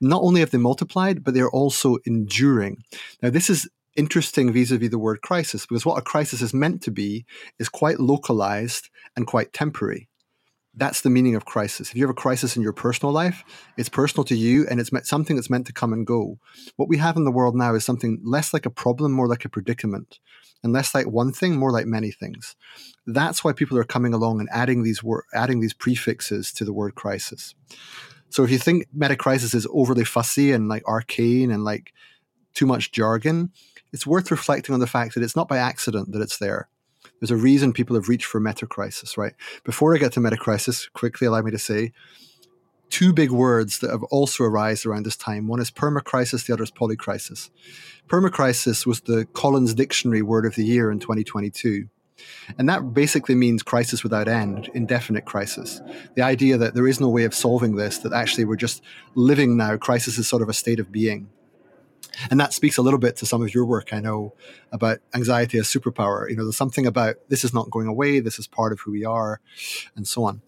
[0.00, 2.84] Not only have they multiplied, but they're also enduring.
[3.20, 6.92] Now, this is interesting vis-a-vis the word crisis because what a crisis is meant to
[6.92, 7.26] be
[7.58, 10.08] is quite localized and quite temporary
[10.76, 11.90] that's the meaning of crisis.
[11.90, 13.44] If you have a crisis in your personal life
[13.76, 16.38] it's personal to you and it's something that's meant to come and go.
[16.76, 19.44] What we have in the world now is something less like a problem more like
[19.44, 20.18] a predicament
[20.62, 22.56] and less like one thing more like many things.
[23.06, 26.72] That's why people are coming along and adding these wor- adding these prefixes to the
[26.72, 27.54] word crisis.
[28.30, 31.92] So if you think metacrisis is overly fussy and like arcane and like
[32.54, 33.50] too much jargon
[33.94, 36.68] it's worth reflecting on the fact that it's not by accident that it's there.
[37.20, 39.34] There's a reason people have reached for metacrisis, right?
[39.64, 41.92] Before I get to metacrisis, quickly allow me to say
[42.90, 45.48] two big words that have also arisen around this time.
[45.48, 47.50] One is permacrisis, the other is polycrisis.
[48.08, 51.88] Permacrisis was the Collins Dictionary word of the year in 2022.
[52.58, 55.80] And that basically means crisis without end, indefinite crisis.
[56.14, 58.82] The idea that there is no way of solving this, that actually we're just
[59.14, 61.28] living now, crisis is sort of a state of being.
[62.30, 64.34] And that speaks a little bit to some of your work, I know,
[64.72, 66.28] about anxiety as superpower.
[66.28, 68.92] You know, there's something about this is not going away, this is part of who
[68.92, 69.40] we are,
[69.96, 70.42] and so on.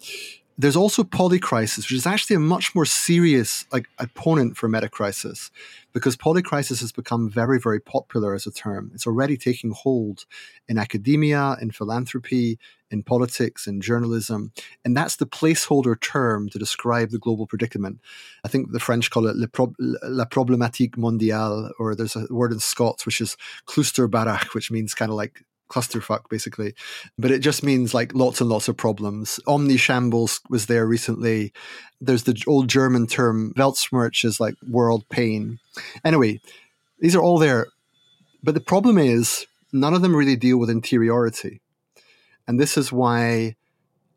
[0.59, 5.51] There's also polycrisis, which is actually a much more serious like opponent for metacrisis,
[5.93, 8.91] because polycrisis has become very, very popular as a term.
[8.95, 10.25] It's already taking hold
[10.67, 12.59] in academia, in philanthropy,
[12.91, 18.01] in politics, in journalism, and that's the placeholder term to describe the global predicament.
[18.43, 23.05] I think the French call it la problématique mondiale, or there's a word in Scots
[23.05, 26.75] which is clusterbarach, which means kind of like clusterfuck basically.
[27.19, 29.41] But it just means like lots and lots of problems.
[29.47, 31.53] Omnishambles was there recently.
[32.01, 35.59] There's the old german term weltschmerz is like world pain.
[36.05, 36.41] Anyway
[36.99, 37.67] these are all there.
[38.43, 41.61] But the problem is none of them really deal with interiority.
[42.47, 43.57] And this is why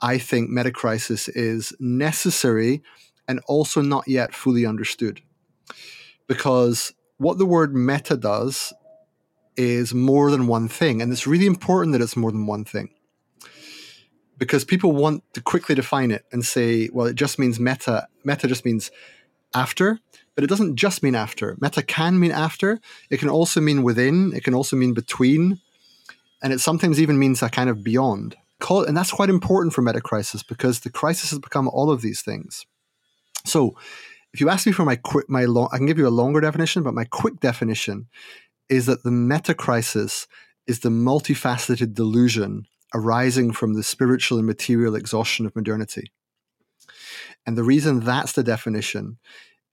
[0.01, 2.81] i think metacrisis is necessary
[3.27, 5.21] and also not yet fully understood.
[6.27, 8.73] Because what the word meta does
[9.59, 11.01] is more than one thing.
[11.01, 12.89] And it's really important that it's more than one thing.
[14.37, 18.07] Because people want to quickly define it and say, well, it just means meta.
[18.23, 18.89] Meta just means
[19.53, 19.99] after,
[20.33, 21.57] but it doesn't just mean after.
[21.59, 22.79] Meta can mean after.
[23.09, 24.31] It can also mean within.
[24.33, 25.59] It can also mean between.
[26.41, 28.37] And it sometimes even means a kind of beyond.
[28.69, 32.21] And that's quite important for meta crisis because the crisis has become all of these
[32.21, 32.65] things.
[33.45, 33.75] So
[34.31, 36.39] if you ask me for my quick, my long, I can give you a longer
[36.39, 38.07] definition, but my quick definition
[38.69, 40.27] is that the meta crisis
[40.67, 46.11] is the multifaceted delusion arising from the spiritual and material exhaustion of modernity.
[47.45, 49.17] And the reason that's the definition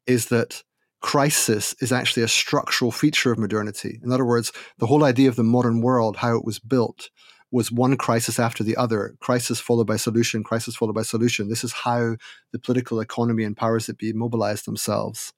[0.06, 0.62] is that
[1.00, 4.00] crisis is actually a structural feature of modernity.
[4.02, 7.10] In other words, the whole idea of the modern world, how it was built,
[7.52, 11.48] was one crisis after the other, crisis followed by solution, crisis followed by solution.
[11.48, 12.16] This is how
[12.52, 15.32] the political economy and powers that be mobilized themselves.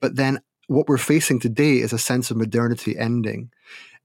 [0.00, 3.50] But then what we're facing today is a sense of modernity ending.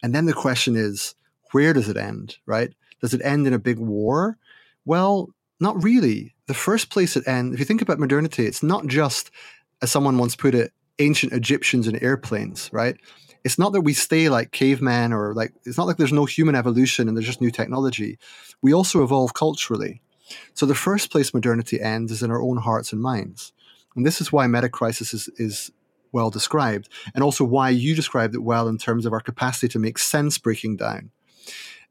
[0.04, 1.16] And then the question is,
[1.52, 2.74] where does it end, right?
[3.02, 4.38] Does it end in a big war?
[4.86, 6.34] Well, not really.
[6.48, 9.32] The first place it ends, if you think about modernity, it's not just,
[9.82, 12.96] as someone once put it, ancient Egyptians and airplanes, right?
[13.44, 16.56] It's not that we stay like cavemen or like, it's not like there's no human
[16.56, 18.20] evolution and there's just new technology.
[18.62, 20.02] We also evolve culturally.
[20.54, 23.52] So the first place modernity ends is in our own hearts and minds.
[23.96, 25.72] And this is why metacrisis is, is
[26.12, 29.80] well described, and also why you described it well in terms of our capacity to
[29.80, 31.12] make sense breaking down.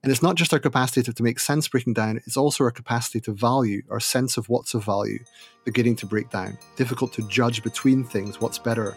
[0.03, 2.71] And it's not just our capacity to, to make sense breaking down, it's also our
[2.71, 5.19] capacity to value, our sense of what's of value,
[5.65, 6.57] beginning to break down.
[6.77, 8.97] Difficult to judge between things, what's better.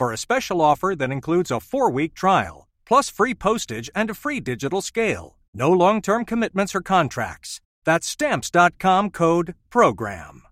[0.00, 4.14] for a special offer that includes a four week trial, plus free postage and a
[4.14, 5.36] free digital scale.
[5.52, 7.60] No long term commitments or contracts.
[7.84, 10.44] That's stamps.com code PROGRAM.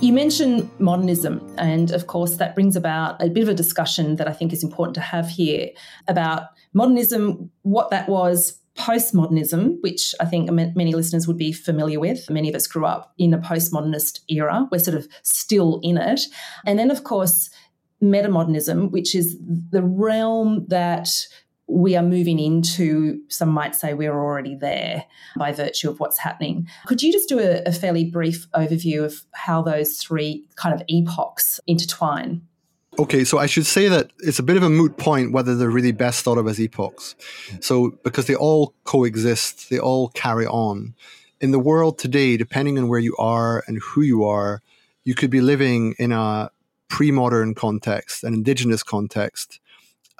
[0.00, 4.26] You mentioned modernism, and of course, that brings about a bit of a discussion that
[4.26, 5.68] I think is important to have here
[6.08, 12.30] about modernism, what that was, postmodernism, which I think many listeners would be familiar with.
[12.30, 14.66] Many of us grew up in a postmodernist era.
[14.70, 16.20] We're sort of still in it.
[16.64, 17.50] And then, of course,
[18.02, 19.36] metamodernism, which is
[19.70, 21.10] the realm that
[21.66, 25.04] we are moving into, some might say we're already there
[25.36, 26.66] by virtue of what's happening.
[26.86, 30.82] Could you just do a, a fairly brief overview of how those three kind of
[30.88, 32.42] epochs intertwine?
[33.00, 35.70] Okay, so I should say that it's a bit of a moot point whether they're
[35.70, 37.16] really best thought of as epochs.
[37.48, 37.56] Hmm.
[37.62, 40.94] So, because they all coexist, they all carry on.
[41.40, 44.60] In the world today, depending on where you are and who you are,
[45.02, 46.50] you could be living in a
[46.88, 49.60] pre modern context, an indigenous context,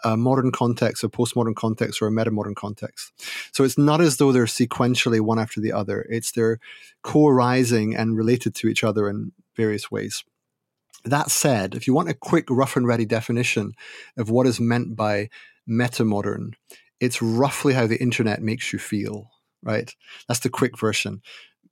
[0.03, 3.13] a modern context, a postmodern context, or a metamodern context.
[3.53, 6.07] So it's not as though they're sequentially one after the other.
[6.09, 6.59] It's they're
[7.03, 10.25] co-arising and related to each other in various ways.
[11.05, 13.73] That said, if you want a quick, rough and ready definition
[14.17, 15.31] of what is meant by
[15.69, 16.53] metamodern,
[17.01, 19.31] it's roughly how the internet makes you feel,
[19.63, 19.95] right?
[20.29, 21.23] That's the quick version.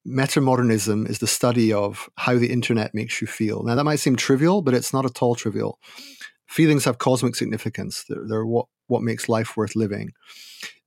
[0.06, 3.62] Metamodernism is the study of how the internet makes you feel.
[3.62, 5.78] Now, that might seem trivial, but it's not at all trivial
[6.48, 8.04] feelings have cosmic significance.
[8.08, 10.12] They're, they're what, what makes life worth living.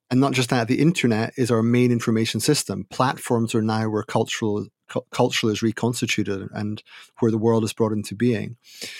[0.09, 2.85] And not just that, the internet is our main information system.
[2.89, 4.67] Platforms are now where cultural
[5.11, 6.83] culture is reconstituted and
[7.19, 8.57] where the world is brought into being.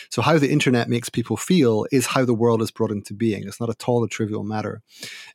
[0.10, 3.44] So, how the internet makes people feel is how the world is brought into being.
[3.48, 4.82] It's not at all a trivial matter.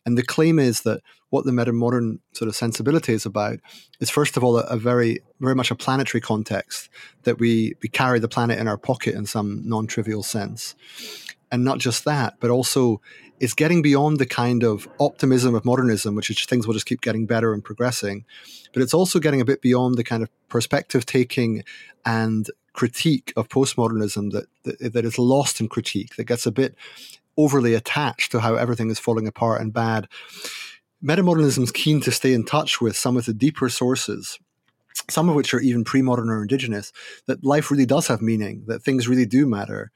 [0.04, 3.58] And the claim is that what the metamodern sort of sensibility is about
[4.00, 6.88] is, first of all, a, a very, very much a planetary context
[7.24, 10.74] that we, we carry the planet in our pocket in some non trivial sense.
[11.50, 13.00] And not just that, but also
[13.40, 17.00] it's getting beyond the kind of optimism of modernism, which is things will just keep
[17.00, 18.24] getting better and progressing.
[18.72, 21.64] But it's also getting a bit beyond the kind of perspective taking
[22.04, 26.74] and critique of postmodernism that, that, that is lost in critique, that gets a bit
[27.36, 30.08] overly attached to how everything is falling apart and bad.
[31.04, 34.38] Metamodernism is keen to stay in touch with some of the deeper sources
[35.08, 36.92] some of which are even pre-modern or indigenous,
[37.26, 39.90] that life really does have meaning, that things really do matter,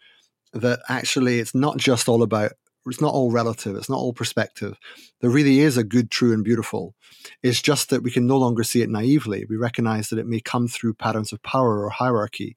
[0.52, 2.52] that actually it's not just all about
[2.86, 4.76] it's not all relative, it's not all perspective.
[5.20, 6.94] There really is a good, true, and beautiful.
[7.42, 9.44] It's just that we can no longer see it naively.
[9.48, 12.56] We recognize that it may come through patterns of power or hierarchy.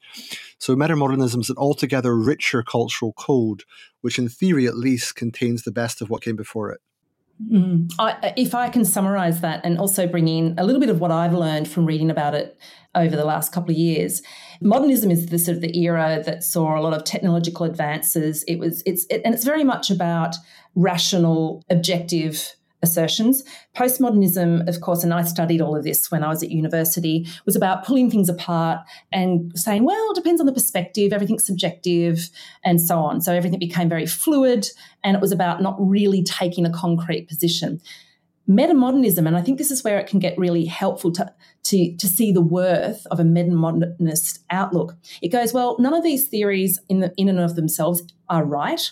[0.59, 3.63] So, metamodernism is an altogether richer cultural code,
[4.01, 6.79] which, in theory at least, contains the best of what came before it.
[7.51, 7.91] Mm.
[7.99, 11.11] I, if I can summarize that and also bring in a little bit of what
[11.11, 12.57] I've learned from reading about it
[12.95, 14.21] over the last couple of years,
[14.61, 18.43] modernism is the sort of the era that saw a lot of technological advances.
[18.47, 20.35] It was it's it, and it's very much about
[20.75, 23.43] rational, objective assertions.
[23.75, 27.55] Postmodernism, of course, and I studied all of this when I was at university, was
[27.55, 32.29] about pulling things apart and saying, well, it depends on the perspective, everything's subjective,
[32.63, 33.21] and so on.
[33.21, 34.67] So everything became very fluid,
[35.03, 37.81] and it was about not really taking a concrete position.
[38.47, 42.07] Metamodernism, and I think this is where it can get really helpful to, to, to
[42.07, 44.97] see the worth of a metamodernist outlook.
[45.21, 48.91] It goes, well, none of these theories in, the, in and of themselves are right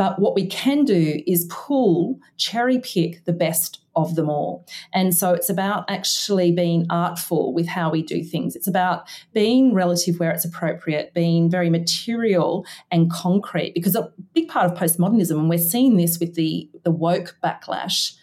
[0.00, 4.66] But what we can do is pull, cherry pick the best of them all.
[4.94, 8.56] And so it's about actually being artful with how we do things.
[8.56, 14.48] It's about being relative where it's appropriate, being very material and concrete, because a big
[14.48, 18.14] part of postmodernism, and we're seeing this with the, the woke backlash,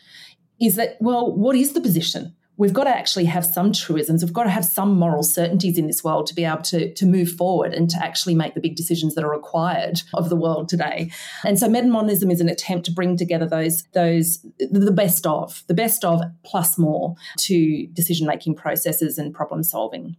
[0.60, 2.36] is that, well, what is the position?
[2.58, 4.24] We've got to actually have some truisms.
[4.24, 7.06] We've got to have some moral certainties in this world to be able to, to
[7.06, 10.68] move forward and to actually make the big decisions that are required of the world
[10.68, 11.12] today.
[11.46, 15.74] And so metamodernism is an attempt to bring together those, those the best of, the
[15.74, 20.16] best of plus more to decision making processes and problem solving.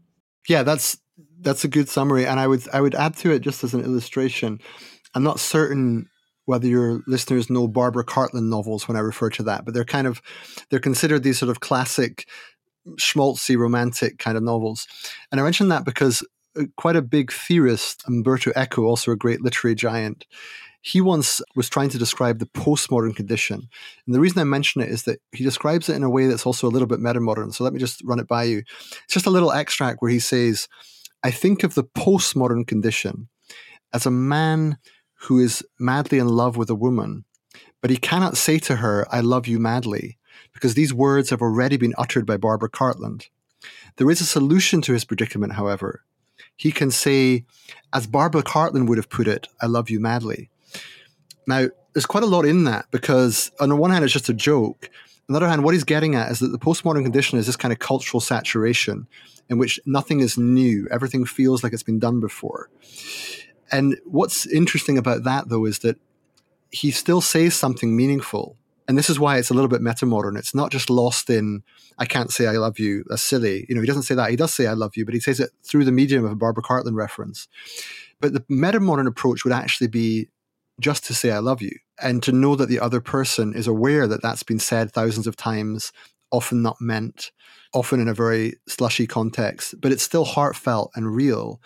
[0.49, 0.97] Yeah, that's
[1.41, 2.27] that's a good summary.
[2.27, 4.61] And I would I would add to it just as an illustration.
[5.15, 6.09] I'm not certain
[6.49, 10.07] whether your listeners know Barbara Cartland novels when I refer to that, but they're kind
[10.07, 10.23] of
[10.71, 12.27] they're considered these sort of classic
[12.93, 14.89] schmaltzy romantic kind of novels.
[15.31, 16.27] And I mention that because
[16.59, 20.25] uh, quite a big theorist, Umberto Eco, also a great literary giant,
[20.81, 23.69] he once was trying to describe the postmodern condition.
[24.07, 26.47] And the reason I mention it is that he describes it in a way that's
[26.47, 27.53] also a little bit metamodern.
[27.53, 28.63] So let me just run it by you.
[29.05, 30.67] It's just a little extract where he says,
[31.23, 33.29] I think of the postmodern condition
[33.93, 34.79] as a man
[35.23, 37.25] who is madly in love with a woman,
[37.81, 40.19] but he cannot say to her, I love you madly,
[40.53, 43.29] because these words have already been uttered by Barbara Cartland.
[43.97, 46.05] There is a solution to his predicament, however.
[46.57, 47.45] He can say,
[47.93, 50.51] as Barbara Cartland would have put it, I love you madly.
[51.47, 54.35] Now, there's quite a lot in that because, on the one hand, it's just a
[54.35, 54.91] joke.
[55.29, 57.57] On the other hand, what he's getting at is that the postmodern condition is this
[57.57, 59.07] kind of cultural saturation
[59.49, 62.71] in which nothing is new, everything feels like it's been done before.
[63.71, 65.99] And what's interesting about that, though, is that
[66.71, 68.57] he still says something meaningful.
[68.87, 70.39] And this is why it's a little bit metamodern.
[70.39, 71.63] It's not just lost in,
[71.99, 73.67] I can't say I love you, that's silly.
[73.69, 74.31] You know, he doesn't say that.
[74.31, 76.37] He does say I love you, but he says it through the medium of a
[76.37, 77.49] Barbara Cartland reference.
[78.21, 80.29] But the metamodern approach would actually be
[80.81, 84.07] just to say I love you and to know that the other person is aware
[84.07, 85.93] that that's been said thousands of times,
[86.31, 87.31] often not meant,
[87.75, 91.61] often in a very slushy context, but it's still heartfelt and real.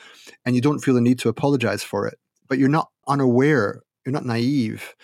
[0.45, 2.19] And you don't feel the need to apologize for it.
[2.49, 4.95] But you're not unaware, you're not naive.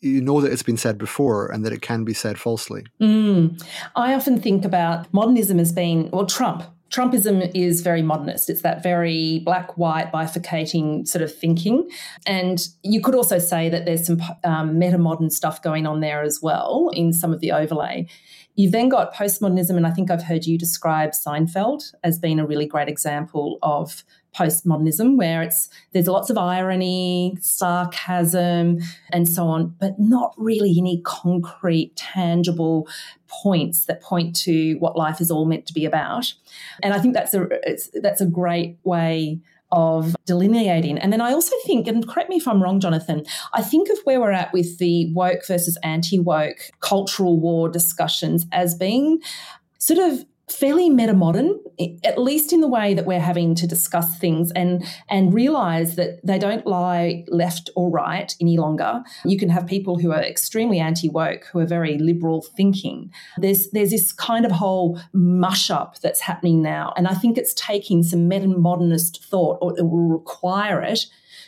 [0.00, 2.84] You know that it's been said before and that it can be said falsely.
[3.00, 3.62] Mm.
[3.96, 8.48] I often think about modernism as being, well, Trump Trumpism is very modernist.
[8.48, 11.88] It's that very black white bifurcating sort of thinking.
[12.26, 16.22] And you could also say that there's some um, meta modern stuff going on there
[16.22, 18.06] as well in some of the overlay.
[18.58, 22.44] You've then got postmodernism, and I think I've heard you describe Seinfeld as being a
[22.44, 24.02] really great example of
[24.36, 28.80] postmodernism, where it's there's lots of irony, sarcasm,
[29.12, 32.88] and so on, but not really any concrete, tangible
[33.28, 36.34] points that point to what life is all meant to be about.
[36.82, 37.46] And I think that's a
[38.02, 39.38] that's a great way
[39.70, 40.98] of delineating.
[40.98, 43.98] And then I also think, and correct me if I'm wrong, Jonathan, I think of
[44.04, 49.20] where we're at with the woke versus anti woke cultural war discussions as being
[49.78, 51.60] sort of fairly meta modern,
[52.04, 56.24] at least in the way that we're having to discuss things and and realize that
[56.24, 59.02] they don't lie left or right any longer.
[59.24, 63.12] You can have people who are extremely anti woke, who are very liberal thinking.
[63.36, 67.54] There's there's this kind of whole mush up that's happening now, and I think it's
[67.54, 71.06] taking some meta modernist thought, or it will require it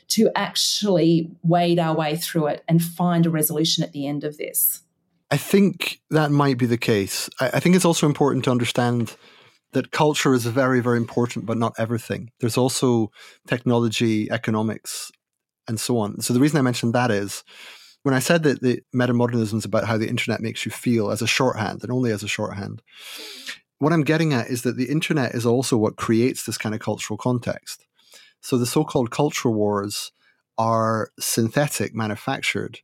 [0.09, 4.36] to actually wade our way through it and find a resolution at the end of
[4.38, 4.82] this.
[5.31, 7.31] I think that might be the case.
[7.41, 9.16] I, I think it's also important to understand
[9.72, 12.31] that culture is very, very important, but not everything.
[12.41, 13.12] There's also
[13.47, 15.12] technology, economics,
[15.68, 16.20] and so on.
[16.20, 17.45] So the reason I mentioned that is
[18.03, 21.22] when I said that the metamodernism is about how the internet makes you feel as
[21.22, 22.83] a shorthand and only as a shorthand,
[23.78, 26.81] what I'm getting at is that the internet is also what creates this kind of
[26.81, 27.87] cultural context.
[28.41, 30.12] So the so called culture wars
[30.59, 32.81] are synthetic, manufactured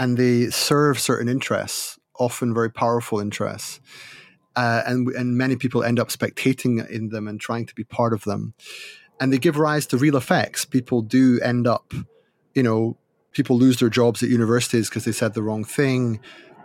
[0.00, 3.80] and they serve certain interests, often very powerful interests.
[4.56, 8.12] Uh, and and many people end up spectating in them and trying to be part
[8.12, 8.54] of them,
[9.20, 10.64] and they give rise to real effects.
[10.64, 11.92] People do end up,
[12.54, 12.96] you know,
[13.32, 16.18] people lose their jobs at universities because they said the wrong thing,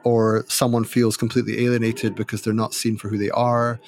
[0.04, 3.80] or someone feels completely alienated because they're not seen for who they are.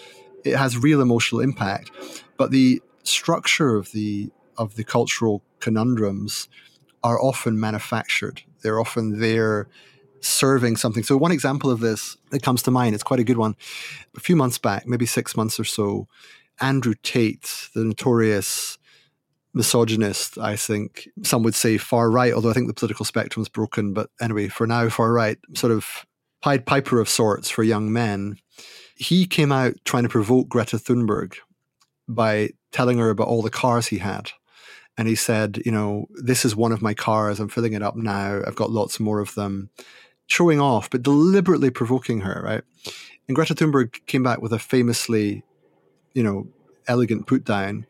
[0.43, 1.89] It has real emotional impact,
[2.37, 6.49] but the structure of the of the cultural conundrums
[7.03, 8.43] are often manufactured.
[8.61, 9.67] They're often there
[10.21, 11.03] serving something.
[11.03, 13.55] So, one example of this that comes to mind, it's quite a good one.
[14.15, 16.07] A few months back, maybe six months or so,
[16.59, 18.77] Andrew Tate, the notorious
[19.53, 23.49] misogynist, I think some would say far right, although I think the political spectrum is
[23.49, 23.93] broken.
[23.93, 26.05] But anyway, for now, far right, sort of
[26.41, 28.37] Pied Piper of sorts for young men.
[28.95, 31.35] He came out trying to provoke Greta Thunberg
[32.07, 34.31] by telling her about all the cars he had
[34.97, 37.39] And he said, you know, this is one of my cars.
[37.39, 38.41] I'm filling it up now.
[38.45, 39.69] I've got lots more of them.
[40.25, 42.63] Showing off, but deliberately provoking her, right?
[43.27, 45.43] And Greta Thunberg came back with a famously,
[46.13, 46.47] you know,
[46.87, 47.85] elegant put down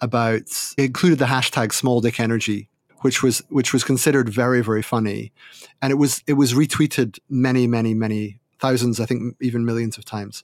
[0.00, 2.68] about it included the hashtag small dick energy
[3.00, 5.32] which was which was considered very very funny
[5.80, 10.04] and it was it was retweeted many many many thousands i think even millions of
[10.04, 10.42] times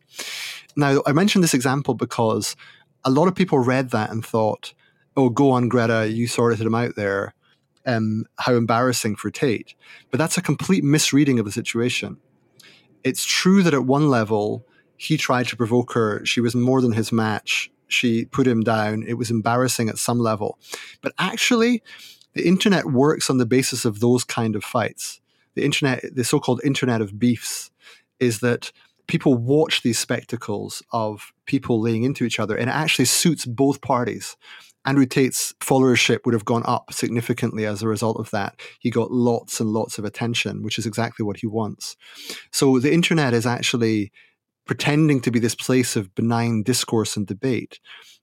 [0.76, 2.56] now i mentioned this example because
[3.04, 4.72] a lot of people read that and thought
[5.20, 7.34] oh go on greta you sorted him out there
[7.86, 9.74] um, how embarrassing for tate
[10.10, 12.18] but that's a complete misreading of the situation
[13.04, 14.66] it's true that at one level
[14.96, 19.04] he tried to provoke her she was more than his match she put him down.
[19.06, 20.58] It was embarrassing at some level.
[21.00, 21.82] But actually,
[22.34, 25.20] the internet works on the basis of those kind of fights.
[25.54, 27.70] The internet, the so called internet of beefs,
[28.18, 28.72] is that
[29.06, 33.80] people watch these spectacles of people laying into each other, and it actually suits both
[33.80, 34.36] parties.
[34.86, 38.60] Andrew Tate's followership would have gone up significantly as a result of that.
[38.80, 41.96] He got lots and lots of attention, which is exactly what he wants.
[42.50, 44.10] So the internet is actually
[44.66, 47.78] pretending to be this place of benign discourse and debate.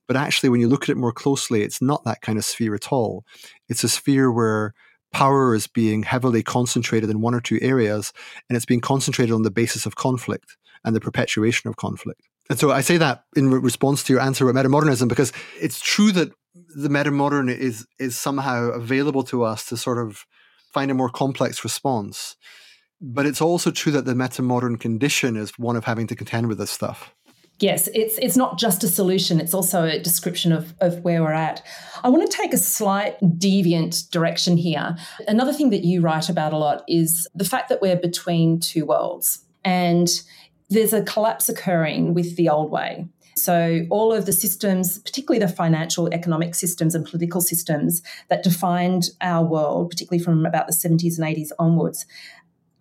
[0.08, 2.74] But actually, when you look at it more closely, it's not that kind of sphere
[2.74, 3.26] at all.
[3.68, 4.74] It's a sphere where
[5.12, 8.14] power is being heavily concentrated in one or two areas,
[8.50, 12.22] and it's being concentrated on the basis of conflict and the perpetuation of conflict.
[12.50, 16.12] And so I say that in response to your answer about metamodernism, because it's true
[16.14, 16.32] that
[16.76, 20.26] the metamodern is is somehow available to us to sort of
[20.74, 22.36] find a more complex response.
[23.00, 26.58] But it's also true that the meta-modern condition is one of having to contend with
[26.58, 27.14] this stuff.
[27.60, 31.34] Yes, it's it's not just a solution, it's also a description of, of where we're
[31.34, 31.64] at.
[32.04, 34.96] I want to take a slight deviant direction here.
[35.28, 38.86] Another thing that you write about a lot is the fact that we're between two
[38.86, 39.44] worlds.
[39.66, 40.08] And
[40.70, 43.08] there's a collapse occurring with the old way.
[43.38, 49.12] So, all of the systems, particularly the financial, economic systems, and political systems that defined
[49.22, 52.08] our world, particularly from about the 70s and 80s onwards,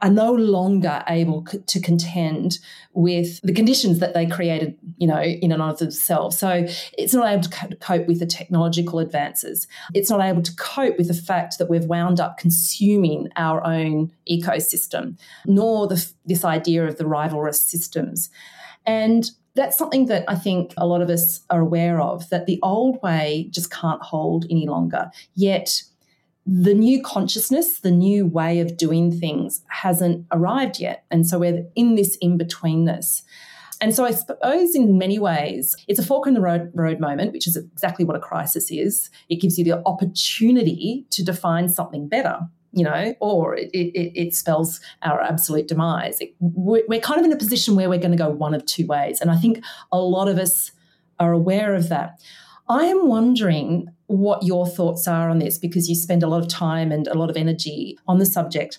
[0.03, 2.59] are no longer able to contend
[2.93, 6.39] with the conditions that they created, you know, in and of themselves.
[6.39, 6.67] So
[6.99, 9.67] it's not able to cope with the technological advances.
[9.95, 14.13] It's not able to cope with the fact that we've wound up consuming our own
[14.31, 18.29] ecosystem, nor the, this idea of the rivalrous systems.
[18.85, 22.61] And that's something that I think a lot of us are aware of that the
[22.63, 25.11] old way just can't hold any longer.
[25.35, 25.83] Yet
[26.47, 31.05] the new consciousness, the new way of doing things hasn't arrived yet.
[31.11, 33.23] And so we're in this in betweenness.
[33.81, 37.33] And so I suppose in many ways, it's a fork in the road, road, moment,
[37.33, 39.11] which is exactly what a crisis is.
[39.29, 42.39] It gives you the opportunity to define something better,
[42.73, 46.21] you know, or it, it, it spells our absolute demise.
[46.21, 48.87] It, we're kind of in a position where we're going to go one of two
[48.87, 49.21] ways.
[49.21, 50.71] And I think a lot of us
[51.19, 52.21] are aware of that.
[52.69, 56.49] I am wondering what your thoughts are on this because you spend a lot of
[56.49, 58.79] time and a lot of energy on the subject.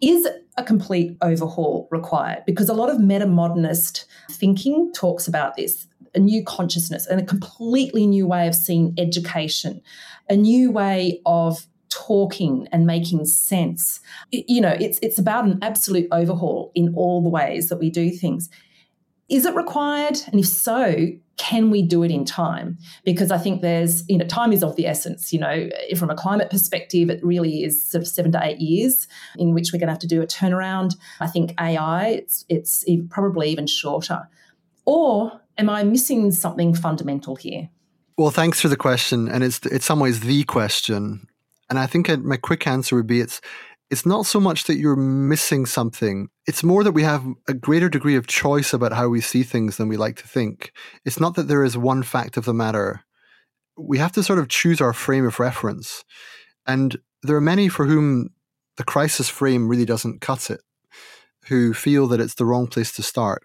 [0.00, 2.44] Is a complete overhaul required?
[2.46, 7.24] Because a lot of meta modernist thinking talks about this a new consciousness and a
[7.24, 9.80] completely new way of seeing education,
[10.28, 14.00] a new way of talking and making sense.
[14.30, 18.10] You know, it's it's about an absolute overhaul in all the ways that we do
[18.10, 18.48] things.
[19.28, 20.18] Is it required?
[20.28, 20.96] And if so,
[21.40, 22.76] can we do it in time?
[23.02, 25.32] Because I think there's, you know, time is of the essence.
[25.32, 29.08] You know, from a climate perspective, it really is sort of seven to eight years
[29.38, 30.96] in which we're going to have to do a turnaround.
[31.18, 34.28] I think AI, it's, it's probably even shorter.
[34.84, 37.70] Or am I missing something fundamental here?
[38.18, 39.26] Well, thanks for the question.
[39.26, 41.26] And it's, in some ways, the question.
[41.70, 43.40] And I think my quick answer would be it's
[43.90, 46.28] it's not so much that you're missing something.
[46.46, 49.76] It's more that we have a greater degree of choice about how we see things
[49.76, 50.72] than we like to think.
[51.04, 53.02] It's not that there is one fact of the matter.
[53.76, 56.04] We have to sort of choose our frame of reference.
[56.66, 58.30] And there are many for whom
[58.76, 60.60] the crisis frame really doesn't cut it,
[61.46, 63.42] who feel that it's the wrong place to start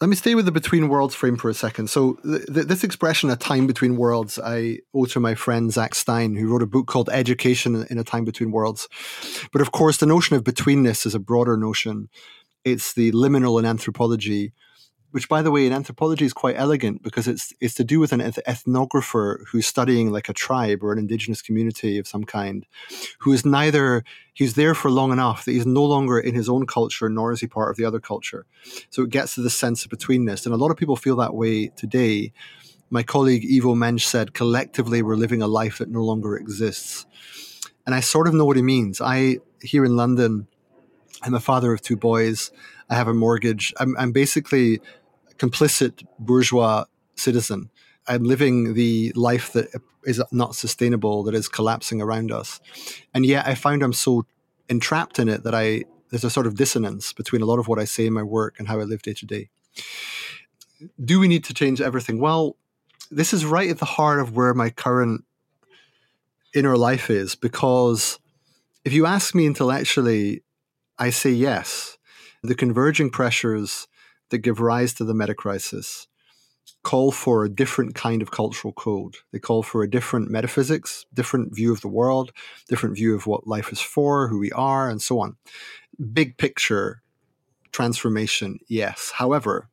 [0.00, 1.90] let me stay with the between worlds frame for a second.
[1.90, 5.94] So, th- th- this expression, a time between worlds, I owe to my friend Zak
[5.94, 8.88] Stein, who wrote a book called Education in a Time Between Worlds.
[9.52, 12.08] But of course, the notion of betweenness is a broader notion.
[12.64, 14.52] It's the liminal in anthropology
[15.10, 18.12] which by the way in anthropology is quite elegant because it's it's to do with
[18.12, 22.66] an ethnographer who's studying like a tribe or an indigenous community of some kind
[23.20, 24.04] who is neither
[24.34, 27.40] he's there for long enough that he's no longer in his own culture nor is
[27.40, 28.46] he part of the other culture.
[28.90, 30.46] So it gets to the sense of betweenness.
[30.46, 32.32] And a lot of people feel that way today.
[32.88, 37.04] My colleague Ivo Mensch said collectively we're living a life that no longer exists.
[37.84, 39.00] And I sort of know what he means.
[39.00, 40.46] I here in London
[41.22, 42.52] I'm a father of two boys
[42.90, 43.72] I have a mortgage.
[43.78, 44.80] I'm, I'm basically
[45.38, 46.84] complicit bourgeois
[47.14, 47.70] citizen.
[48.06, 49.68] I'm living the life that
[50.04, 52.60] is not sustainable, that is collapsing around us.
[53.12, 54.24] And yet I find I'm so
[54.68, 57.78] entrapped in it that I there's a sort of dissonance between a lot of what
[57.78, 59.50] I say in my work and how I live day to day.
[61.04, 62.18] Do we need to change everything?
[62.18, 62.56] Well,
[63.10, 65.24] this is right at the heart of where my current
[66.54, 68.18] inner life is because
[68.84, 70.42] if you ask me intellectually,
[70.98, 71.97] I say yes.
[72.48, 73.88] The converging pressures
[74.30, 76.08] that give rise to the meta crisis
[76.82, 79.16] call for a different kind of cultural code.
[79.32, 82.32] They call for a different metaphysics, different view of the world,
[82.66, 85.36] different view of what life is for, who we are, and so on.
[86.14, 87.02] Big picture
[87.70, 89.12] transformation, yes.
[89.16, 89.68] However,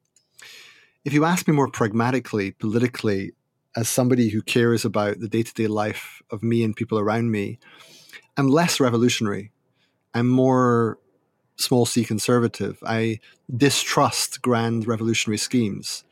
[1.05, 3.31] if you ask me more pragmatically, politically,
[3.77, 7.31] as somebody who cares about the day to day life of me and people around
[7.31, 7.57] me,
[8.35, 9.53] I'm less revolutionary.
[10.13, 10.99] I'm more
[11.57, 12.77] small c conservative.
[12.85, 13.19] I
[13.55, 16.03] distrust grand revolutionary schemes.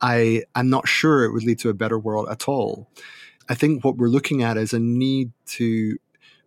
[0.00, 2.88] I am not sure it would lead to a better world at all.
[3.48, 5.98] I think what we're looking at is a need to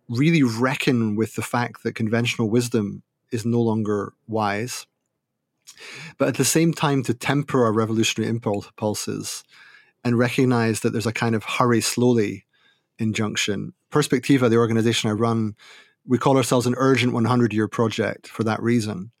[0.08, 4.86] really reckon with the fact that conventional wisdom is no longer wise,
[6.18, 9.42] but at the same time to temper our revolutionary impulses
[10.04, 12.44] and recognize that there's a kind of hurry slowly
[12.98, 13.72] injunction.
[13.90, 15.54] Perspectiva, the organization I run,
[16.06, 19.12] we call ourselves an urgent 100 year project for that reason.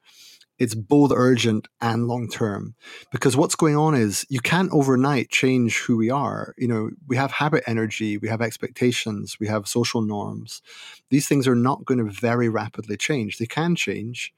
[0.58, 2.74] It's both urgent and long term
[3.10, 6.54] because what's going on is you can't overnight change who we are.
[6.56, 10.62] You know, we have habit energy, we have expectations, we have social norms.
[11.10, 13.38] These things are not going to very rapidly change.
[13.38, 14.32] They can change.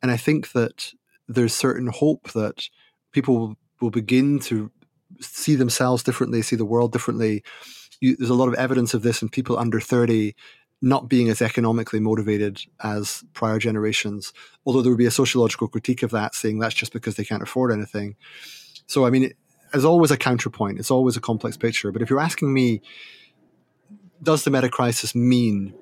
[0.00, 0.92] And I think that
[1.28, 2.68] there's certain hope that
[3.12, 4.70] people will, begin to
[5.20, 7.42] see themselves differently, see the world differently.
[8.00, 10.34] You, there's a lot of evidence of this in people under 30
[10.82, 14.32] not being as economically motivated as prior generations,
[14.64, 17.42] although there would be a sociological critique of that, saying that's just because they can't
[17.42, 18.14] afford anything.
[18.86, 19.32] So, I mean,
[19.72, 20.78] there's always a counterpoint.
[20.78, 21.90] It's always a complex picture.
[21.92, 22.82] But if you're asking me,
[24.22, 25.74] does the meta crisis mean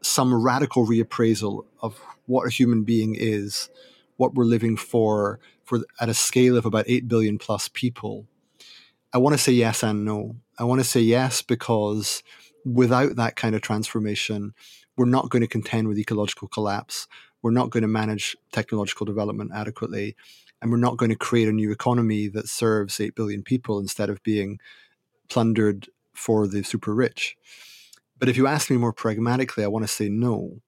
[0.00, 3.68] some radical reappraisal of what a human being is,
[4.16, 8.26] what we're living for, for at a scale of about 8 billion plus people?
[9.12, 10.36] I want to say yes and no.
[10.58, 12.22] I want to say yes because
[12.64, 14.54] without that kind of transformation,
[14.96, 17.06] we're not going to contend with ecological collapse.
[17.42, 20.16] We're not going to manage technological development adequately.
[20.62, 24.08] And we're not going to create a new economy that serves 8 billion people instead
[24.08, 24.58] of being
[25.28, 27.36] plundered for the super rich.
[28.18, 30.60] But if you ask me more pragmatically, I want to say no,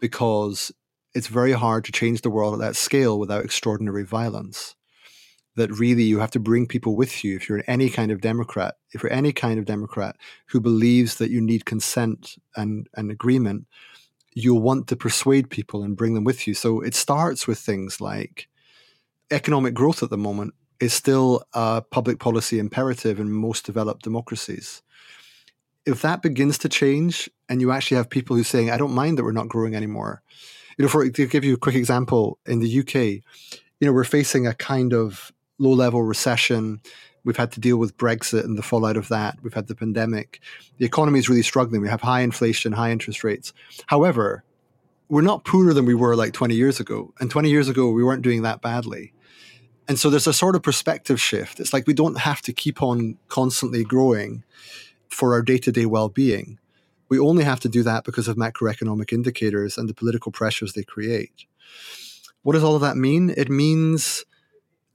[0.00, 0.72] because
[1.14, 4.74] it's very hard to change the world at that scale without extraordinary violence
[5.58, 8.76] that really you have to bring people with you if you're any kind of Democrat,
[8.92, 13.66] if you're any kind of Democrat who believes that you need consent and, and agreement,
[14.34, 16.54] you'll want to persuade people and bring them with you.
[16.54, 18.48] So it starts with things like
[19.30, 24.80] economic growth at the moment is still a public policy imperative in most developed democracies.
[25.86, 28.94] If that begins to change and you actually have people who are saying, I don't
[28.94, 30.22] mind that we're not growing anymore.
[30.76, 32.94] You know, for to give you a quick example, in the UK,
[33.80, 36.80] you know, we're facing a kind of low level recession.
[37.24, 39.38] We've had to deal with Brexit and the fallout of that.
[39.42, 40.40] We've had the pandemic.
[40.78, 41.80] The economy is really struggling.
[41.80, 43.52] We have high inflation, high interest rates.
[43.86, 44.44] However,
[45.08, 47.12] we're not poorer than we were like 20 years ago.
[47.20, 49.12] And 20 years ago, we weren't doing that badly.
[49.88, 51.60] And so there's a sort of perspective shift.
[51.60, 54.44] It's like we don't have to keep on constantly growing
[55.08, 56.58] for our day to day well being.
[57.08, 60.82] We only have to do that because of macroeconomic indicators and the political pressures they
[60.82, 61.46] create.
[62.42, 63.32] What does all of that mean?
[63.34, 64.24] It means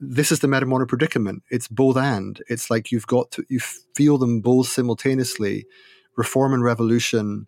[0.00, 1.42] this is the metamodern predicament.
[1.50, 2.40] It's both and.
[2.48, 3.60] It's like you've got to you
[3.94, 5.66] feel them both simultaneously,
[6.16, 7.46] reform and revolution,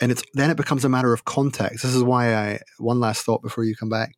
[0.00, 1.82] and it's then it becomes a matter of context.
[1.82, 4.14] This is why I one last thought before you come back.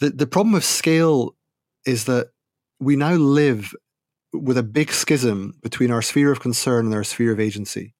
[0.00, 1.34] The the problem with scale
[1.86, 2.28] is that
[2.78, 3.74] we now live
[4.32, 7.94] with a big schism between our sphere of concern and our sphere of agency.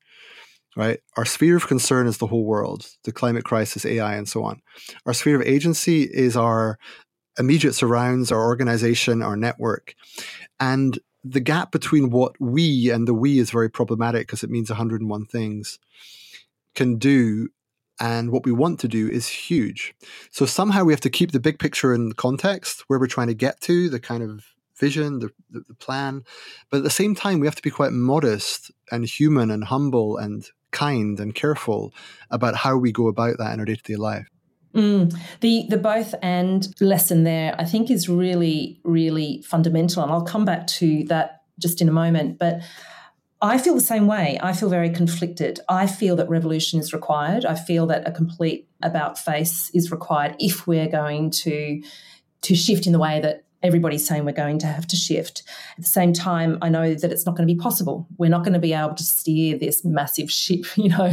[0.76, 1.00] Right?
[1.16, 4.60] Our sphere of concern is the whole world, the climate crisis, AI, and so on.
[5.06, 6.78] Our sphere of agency is our
[7.38, 9.94] immediate surrounds, our organization, our network.
[10.60, 14.70] And the gap between what we and the we is very problematic because it means
[14.70, 15.78] 101 things
[16.74, 17.48] can do
[18.00, 19.94] and what we want to do is huge.
[20.30, 23.34] So somehow we have to keep the big picture in context where we're trying to
[23.34, 24.44] get to, the kind of
[24.78, 26.22] vision, the, the, plan.
[26.70, 30.16] But at the same time, we have to be quite modest and human and humble
[30.16, 31.92] and kind and careful
[32.30, 34.28] about how we go about that in our day to day life.
[34.74, 35.16] Mm.
[35.40, 40.44] The the both and lesson there, I think, is really really fundamental, and I'll come
[40.44, 42.38] back to that just in a moment.
[42.38, 42.60] But
[43.40, 44.38] I feel the same way.
[44.42, 45.60] I feel very conflicted.
[45.68, 47.44] I feel that revolution is required.
[47.44, 51.82] I feel that a complete about face is required if we're going to
[52.42, 55.42] to shift in the way that everybody's saying we're going to have to shift.
[55.76, 58.06] At the same time, I know that it's not going to be possible.
[58.16, 61.08] We're not going to be able to steer this massive ship, you know,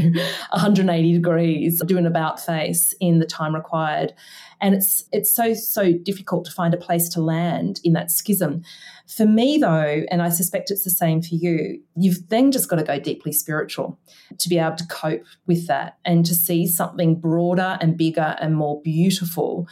[0.52, 4.14] 180 degrees, do an about face in the time required.
[4.62, 8.64] And it's it's so, so difficult to find a place to land in that schism.
[9.08, 12.78] For me, though, and I suspect it's the same for you, you've then just got
[12.78, 14.00] to go deeply spiritual
[14.38, 18.56] to be able to cope with that and to see something broader and bigger and
[18.56, 19.68] more beautiful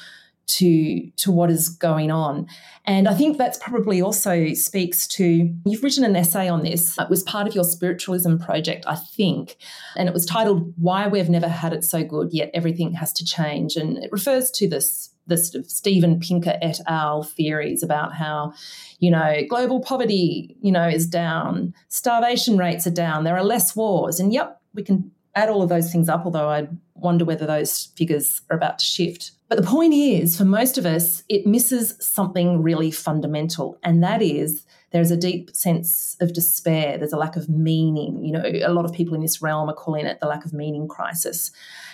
[0.53, 2.45] to to what is going on
[2.85, 7.09] and i think that's probably also speaks to you've written an essay on this it
[7.09, 9.57] was part of your spiritualism project i think
[9.95, 13.25] and it was titled why we've never had it so good yet everything has to
[13.25, 17.23] change and it refers to this the sort of Steven Pinker et al.
[17.23, 18.53] theories about how,
[18.99, 23.73] you know, global poverty, you know, is down, starvation rates are down, there are less
[23.73, 24.19] wars.
[24.19, 27.91] And yep, we can add all of those things up, although I wonder whether those
[27.95, 29.31] figures are about to shift.
[29.49, 34.21] But the point is, for most of us, it misses something really fundamental, and that
[34.21, 36.99] is there's a deep sense of despair.
[36.99, 38.23] There's a lack of meaning.
[38.23, 40.53] You know, a lot of people in this realm are calling it the lack of
[40.53, 41.51] meaning crisis.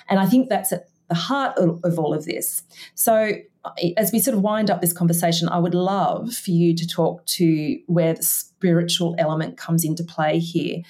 [0.10, 2.62] And I think that's at the heart of, all of this.
[2.96, 3.32] So,
[3.98, 7.26] as we sort of wind up this conversation, I would love for you to talk
[7.26, 10.82] to where the spiritual element comes into play here.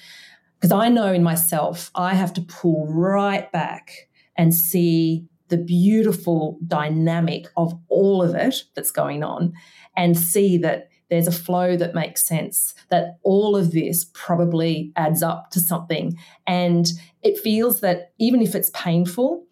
[0.60, 6.58] Because I know in myself, I have to pull right back and see the beautiful
[6.66, 9.54] dynamic of all of it that's going on
[9.96, 15.22] and see that there's a flow that makes sense, that all of this probably adds
[15.22, 16.16] up to something.
[16.46, 16.86] And
[17.22, 19.44] it feels that even if it's painful,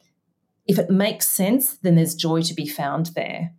[0.66, 3.52] if it makes sense, then there's joy to be found there.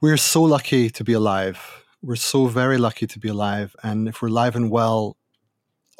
[0.00, 1.84] We're so lucky to be alive.
[2.02, 3.74] We're so very lucky to be alive.
[3.82, 5.16] And if we're alive and well,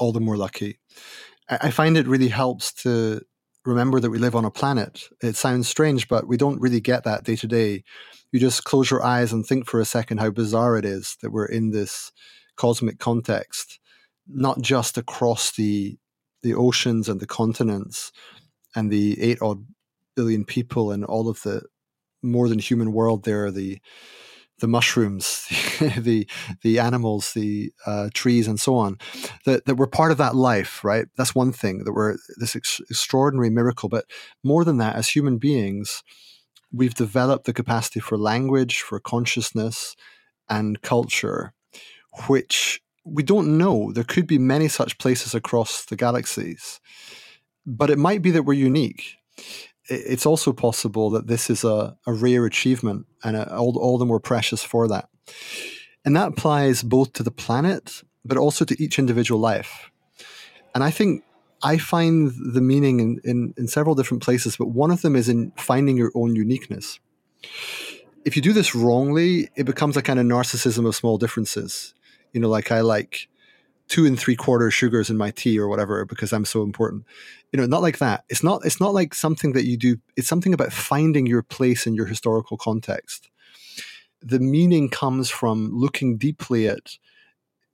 [0.02, 0.80] all the more lucky.
[1.48, 3.22] I find it really helps to
[3.64, 5.04] remember that we live on a planet.
[5.22, 7.84] It sounds strange, but we don't really get that day to day.
[8.32, 11.30] You just close your eyes and think for a second how bizarre it is that
[11.30, 12.10] we're in this
[12.56, 13.78] cosmic context,
[14.26, 15.98] not just across the
[16.42, 18.10] the oceans and the continents
[18.74, 19.64] and the eight odd
[20.16, 21.62] billion people and all of the
[22.22, 23.80] more than human world there, the
[24.62, 25.46] the mushrooms,
[25.98, 26.26] the
[26.62, 28.96] the animals, the uh, trees, and so on,
[29.44, 31.06] that, that we're part of that life, right?
[31.16, 33.88] That's one thing that we're this ex- extraordinary miracle.
[33.88, 34.06] But
[34.42, 36.04] more than that, as human beings,
[36.72, 39.96] we've developed the capacity for language, for consciousness,
[40.48, 41.52] and culture,
[42.28, 43.92] which we don't know.
[43.92, 46.80] There could be many such places across the galaxies,
[47.66, 49.16] but it might be that we're unique
[49.88, 54.06] it's also possible that this is a, a rare achievement and a, all, all the
[54.06, 55.08] more precious for that.
[56.04, 59.90] And that applies both to the planet, but also to each individual life.
[60.74, 61.24] And I think
[61.62, 65.28] I find the meaning in, in, in several different places, but one of them is
[65.28, 66.98] in finding your own uniqueness.
[68.24, 71.94] If you do this wrongly, it becomes a kind of narcissism of small differences.
[72.32, 73.28] You know, like I like
[73.88, 77.04] two and three quarter sugars in my tea or whatever because I'm so important.
[77.52, 78.24] You know, not like that.
[78.28, 79.98] It's not it's not like something that you do.
[80.16, 83.30] It's something about finding your place in your historical context.
[84.22, 86.98] The meaning comes from looking deeply at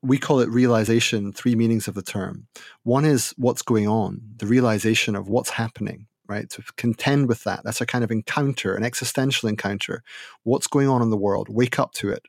[0.03, 2.47] we call it realization, three meanings of the term.
[2.85, 6.49] One is what's going on, the realization of what's happening, right?
[6.51, 7.65] To contend with that.
[7.65, 10.03] That's a kind of encounter, an existential encounter.
[10.45, 11.49] What's going on in the world?
[11.49, 12.27] Wake up to it.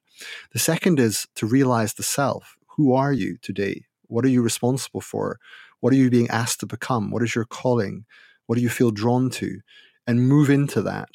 [0.52, 3.86] The second is to realize the self, who are you today?
[4.08, 5.40] What are you responsible for?
[5.80, 7.12] What are you being asked to become?
[7.12, 8.06] What is your calling?
[8.46, 9.60] What do you feel drawn to?
[10.08, 11.10] And move into that.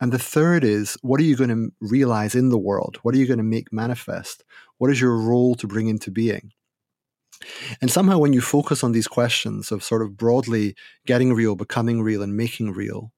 [0.00, 2.98] And the third is, what are you going to realize in the world?
[3.02, 4.44] What are you going to make manifest?
[4.78, 6.52] What is your role to bring into being?
[7.80, 10.74] And somehow, when you focus on these questions of sort of broadly
[11.06, 13.12] getting real, becoming real, and making real,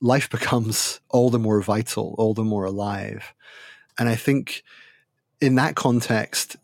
[0.00, 3.34] life becomes all the more vital, all the more alive.
[3.98, 4.62] And I think
[5.40, 6.56] in that context,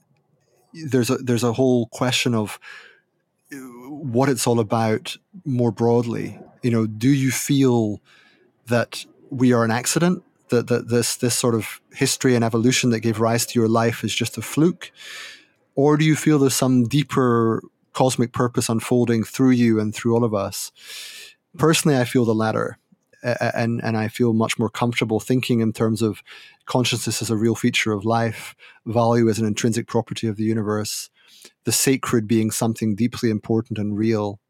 [0.73, 2.59] there's a there's a whole question of
[3.99, 6.39] what it's all about more broadly.
[6.63, 8.01] You know, do you feel
[8.67, 10.25] that we are an accident?
[10.51, 14.03] That, that this this sort of history and evolution that gave rise to your life
[14.03, 14.91] is just a fluke,
[15.75, 20.25] or do you feel there's some deeper cosmic purpose unfolding through you and through all
[20.25, 20.73] of us?
[21.59, 22.79] Personally, I feel the latter
[23.23, 26.23] and and I feel much more comfortable thinking in terms of
[26.67, 28.55] consciousness as a real feature of life,
[28.87, 31.11] value as an intrinsic property of the universe,
[31.65, 34.41] the sacred being something deeply important and real.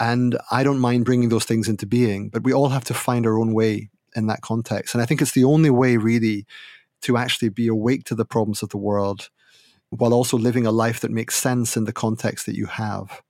[0.00, 3.26] And I don't mind bringing those things into being, but we all have to find
[3.26, 4.94] our own way in that context.
[4.94, 6.46] And I think it's the only way, really,
[7.02, 9.30] to actually be awake to the problems of the world
[9.90, 13.22] while also living a life that makes sense in the context that you have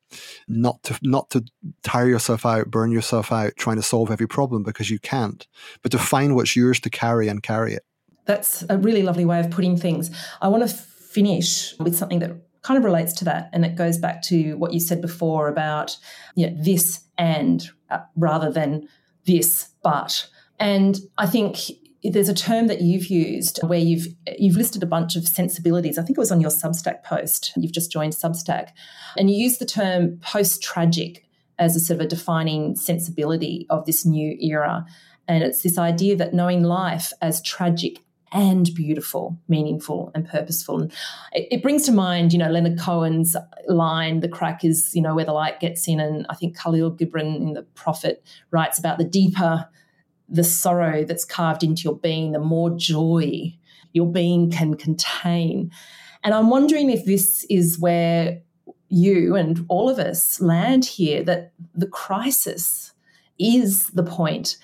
[0.47, 1.45] not to not to
[1.83, 5.47] tire yourself out, burn yourself out trying to solve every problem because you can't,
[5.83, 7.85] but to find what's yours to carry and carry it.
[8.25, 10.11] That's a really lovely way of putting things.
[10.41, 12.33] I want to finish with something that
[12.63, 13.51] kind of relates to that.
[13.53, 15.97] And it goes back to what you said before about
[16.35, 18.89] you know, this and uh, rather than
[19.27, 20.29] this but.
[20.59, 21.59] And I think
[22.03, 24.07] there's a term that you've used where you've
[24.39, 25.99] you've listed a bunch of sensibilities.
[25.99, 27.53] I think it was on your Substack post.
[27.57, 28.71] You've just joined Substack,
[29.17, 31.25] and you use the term post tragic
[31.59, 34.87] as a sort of a defining sensibility of this new era.
[35.27, 37.99] And it's this idea that knowing life as tragic
[38.33, 40.81] and beautiful, meaningful, and purposeful.
[40.81, 40.93] And
[41.33, 45.15] it, it, brings to mind, you know, Leonard Cohen's line, "The crack is, you know,
[45.15, 48.99] where the light gets in." And I think Kahlil Gibran in the Prophet writes about
[48.99, 49.69] the deeper
[50.29, 53.57] the sorrow that's carved into your being, the more joy
[53.93, 55.71] your being can contain.
[56.23, 58.43] And I'm wondering if this is where
[58.89, 62.93] you and all of us land here that the crisis
[63.39, 64.57] is the point.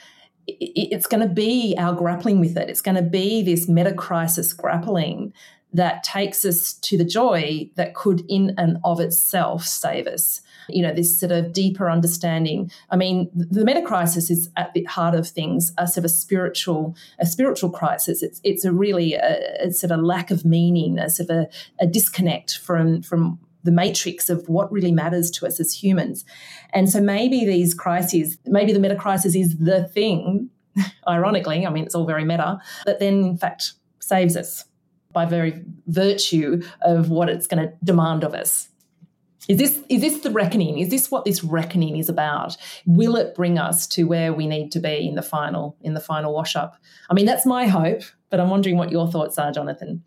[0.46, 2.68] It's going to be our grappling with it.
[2.68, 5.32] It's going to be this meta crisis grappling
[5.72, 10.82] that takes us to the joy that could, in and of itself, save us you
[10.82, 12.70] know, this sort of deeper understanding.
[12.90, 16.96] I mean, the meta crisis is at the heart of things, a sort of spiritual,
[17.18, 18.22] a spiritual crisis.
[18.22, 21.48] It's it's a really a, a sort of lack of meaning, a sort of a,
[21.80, 26.24] a disconnect from from the matrix of what really matters to us as humans.
[26.72, 30.50] And so maybe these crises, maybe the meta crisis is the thing,
[31.08, 34.64] ironically, I mean, it's all very meta, that then in fact saves us
[35.12, 38.68] by very virtue of what it's going to demand of us.
[39.48, 40.78] Is this is this the reckoning?
[40.78, 42.56] Is this what this reckoning is about?
[42.86, 46.00] Will it bring us to where we need to be in the final in the
[46.00, 46.76] final wash up?
[47.10, 50.02] I mean, that's my hope, but I'm wondering what your thoughts are, Jonathan.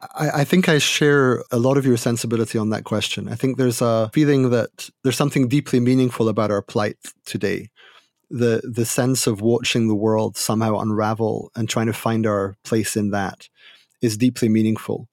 [0.00, 3.28] I, I think I share a lot of your sensibility on that question.
[3.28, 7.70] I think there's a feeling that there's something deeply meaningful about our plight today.
[8.28, 12.96] The the sense of watching the world somehow unravel and trying to find our place
[12.96, 13.48] in that
[14.02, 15.08] is deeply meaningful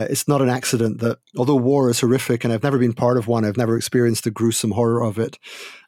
[0.00, 3.26] it's not an accident that, although war is horrific and I've never been part of
[3.26, 5.38] one, I've never experienced the gruesome horror of it.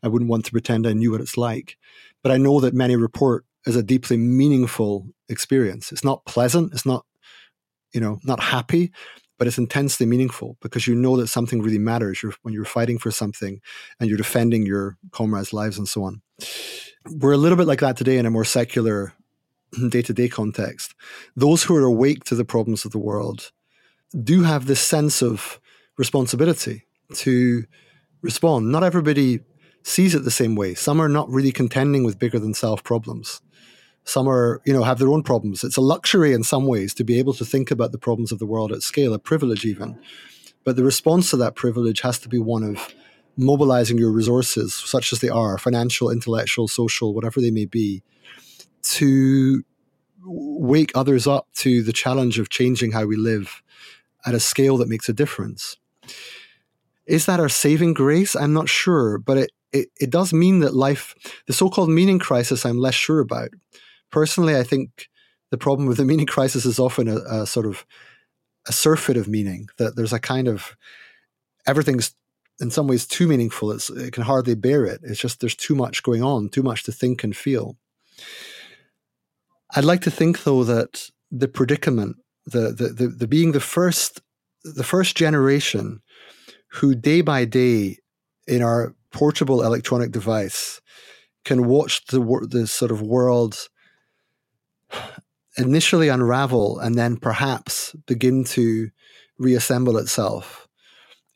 [0.02, 1.76] I wouldn't want to pretend I knew what it's like.
[2.22, 5.92] But I know that many report as a deeply meaningful experience.
[5.92, 7.04] It's not pleasant, it's not,
[7.92, 8.92] you know, not happy,
[9.38, 12.98] but it's intensely meaningful because you know that something really matters you're, when you're fighting
[12.98, 13.60] for something
[13.98, 16.20] and you're defending your comrades' lives and so on.
[17.10, 19.14] We're a little bit like that today in a more secular
[19.88, 20.94] day to day context.
[21.36, 23.50] Those who are awake to the problems of the world
[24.22, 25.60] do have this sense of
[25.96, 27.64] responsibility to
[28.22, 28.70] respond.
[28.70, 29.40] Not everybody
[29.82, 30.74] sees it the same way.
[30.74, 33.40] Some are not really contending with bigger than self problems.
[34.10, 35.62] Some are, you know, have their own problems.
[35.62, 38.40] It's a luxury in some ways to be able to think about the problems of
[38.40, 39.96] the world at scale, a privilege even.
[40.64, 42.92] But the response to that privilege has to be one of
[43.36, 48.02] mobilizing your resources, such as they are financial, intellectual, social, whatever they may be,
[48.82, 49.62] to
[50.24, 53.62] wake others up to the challenge of changing how we live
[54.26, 55.76] at a scale that makes a difference.
[57.06, 58.34] Is that our saving grace?
[58.34, 61.14] I'm not sure, but it, it, it does mean that life,
[61.46, 63.50] the so called meaning crisis, I'm less sure about.
[64.10, 65.08] Personally, I think
[65.50, 67.86] the problem with the meaning crisis is often a, a sort of
[68.68, 70.76] a surfeit of meaning, that there's a kind of
[71.66, 72.14] everything's
[72.60, 73.72] in some ways too meaningful.
[73.72, 75.00] It's, it can hardly bear it.
[75.02, 77.76] It's just there's too much going on, too much to think and feel.
[79.74, 84.20] I'd like to think, though, that the predicament the, the, the, the being the first
[84.64, 86.02] the first generation
[86.72, 87.98] who day by day
[88.46, 90.80] in our portable electronic device
[91.44, 93.68] can watch the the sort of world
[95.56, 98.90] initially unravel and then perhaps begin to
[99.38, 100.68] reassemble itself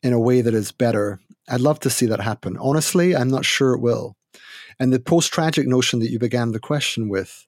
[0.01, 1.19] in a way that is better.
[1.49, 2.57] I'd love to see that happen.
[2.57, 4.15] Honestly, I'm not sure it will.
[4.79, 7.45] And the post tragic notion that you began the question with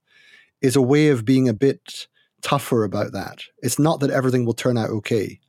[0.61, 2.07] is a way of being a bit
[2.41, 3.43] tougher about that.
[3.61, 5.39] It's not that everything will turn out okay.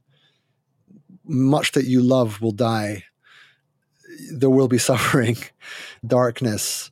[1.24, 3.04] Much that you love will die.
[4.32, 5.36] There will be suffering,
[6.06, 6.90] darkness,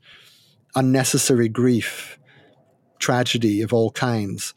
[0.75, 2.19] unnecessary grief,
[2.99, 4.55] tragedy of all kinds.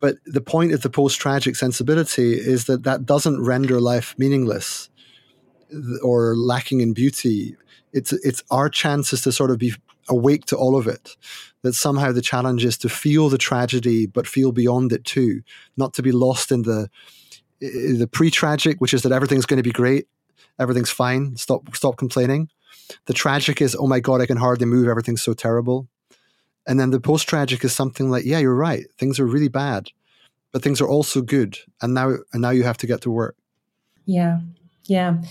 [0.00, 4.90] But the point of the post tragic sensibility is that that doesn't render life meaningless
[6.02, 7.56] or lacking in beauty.
[7.92, 9.74] It's, it's our chances to sort of be
[10.08, 11.16] awake to all of it.
[11.62, 15.42] That somehow the challenge is to feel the tragedy, but feel beyond it too,
[15.76, 16.88] not to be lost in the
[17.60, 20.08] the pre-tragic, which is that everything's going to be great,
[20.58, 22.48] everything's fine, stop stop complaining.
[23.06, 25.86] The tragic is, oh my god, I can hardly move, everything's so terrible.
[26.66, 29.88] And then the post-tragic is something like, yeah, you're right, things are really bad,
[30.52, 33.36] but things are also good, and now and now you have to get to work.
[34.04, 34.40] Yeah,
[34.84, 35.22] yeah,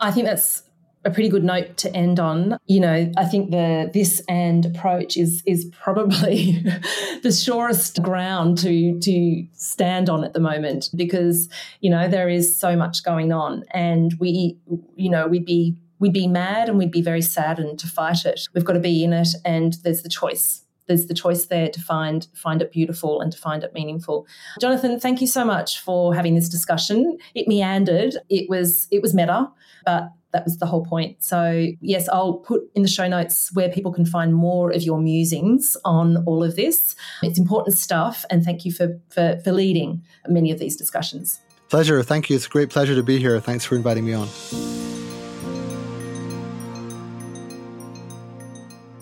[0.00, 0.64] I think that's
[1.04, 2.56] a pretty good note to end on.
[2.66, 6.64] You know, I think the this and approach is is probably
[7.22, 11.48] the surest ground to to stand on at the moment because
[11.80, 14.58] you know there is so much going on, and we
[14.96, 18.48] you know we'd be we'd be mad and we'd be very saddened to fight it.
[18.54, 21.80] We've got to be in it, and there's the choice there's the choice there to
[21.80, 24.26] find find it beautiful and to find it meaningful.
[24.60, 27.18] Jonathan, thank you so much for having this discussion.
[27.34, 28.16] It meandered.
[28.28, 29.48] It was it was meta,
[29.84, 31.22] but that was the whole point.
[31.22, 34.98] So, yes, I'll put in the show notes where people can find more of your
[34.98, 36.96] musings on all of this.
[37.22, 41.40] It's important stuff, and thank you for, for, for leading many of these discussions.
[41.68, 42.02] Pleasure.
[42.02, 42.36] Thank you.
[42.36, 43.38] It's a great pleasure to be here.
[43.40, 44.81] Thanks for inviting me on.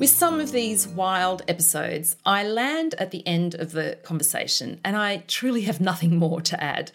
[0.01, 4.97] With some of these wild episodes, I land at the end of the conversation and
[4.97, 6.91] I truly have nothing more to add.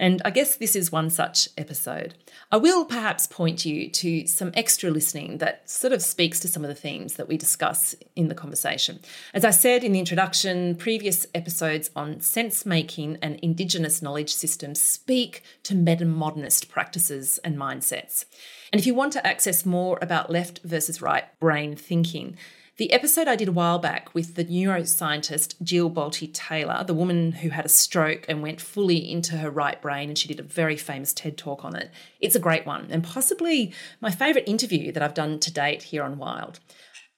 [0.00, 2.14] And I guess this is one such episode.
[2.50, 6.64] I will perhaps point you to some extra listening that sort of speaks to some
[6.64, 9.00] of the themes that we discuss in the conversation.
[9.34, 14.80] As I said in the introduction, previous episodes on sense making and Indigenous knowledge systems
[14.80, 18.24] speak to meta modernist practices and mindsets.
[18.72, 22.38] And if you want to access more about left versus right brain thinking,
[22.80, 27.32] the episode I did a while back with the neuroscientist Jill Bolte Taylor, the woman
[27.32, 30.42] who had a stroke and went fully into her right brain, and she did a
[30.42, 31.90] very famous TED talk on it.
[32.20, 36.02] It's a great one, and possibly my favourite interview that I've done to date here
[36.02, 36.58] on Wild.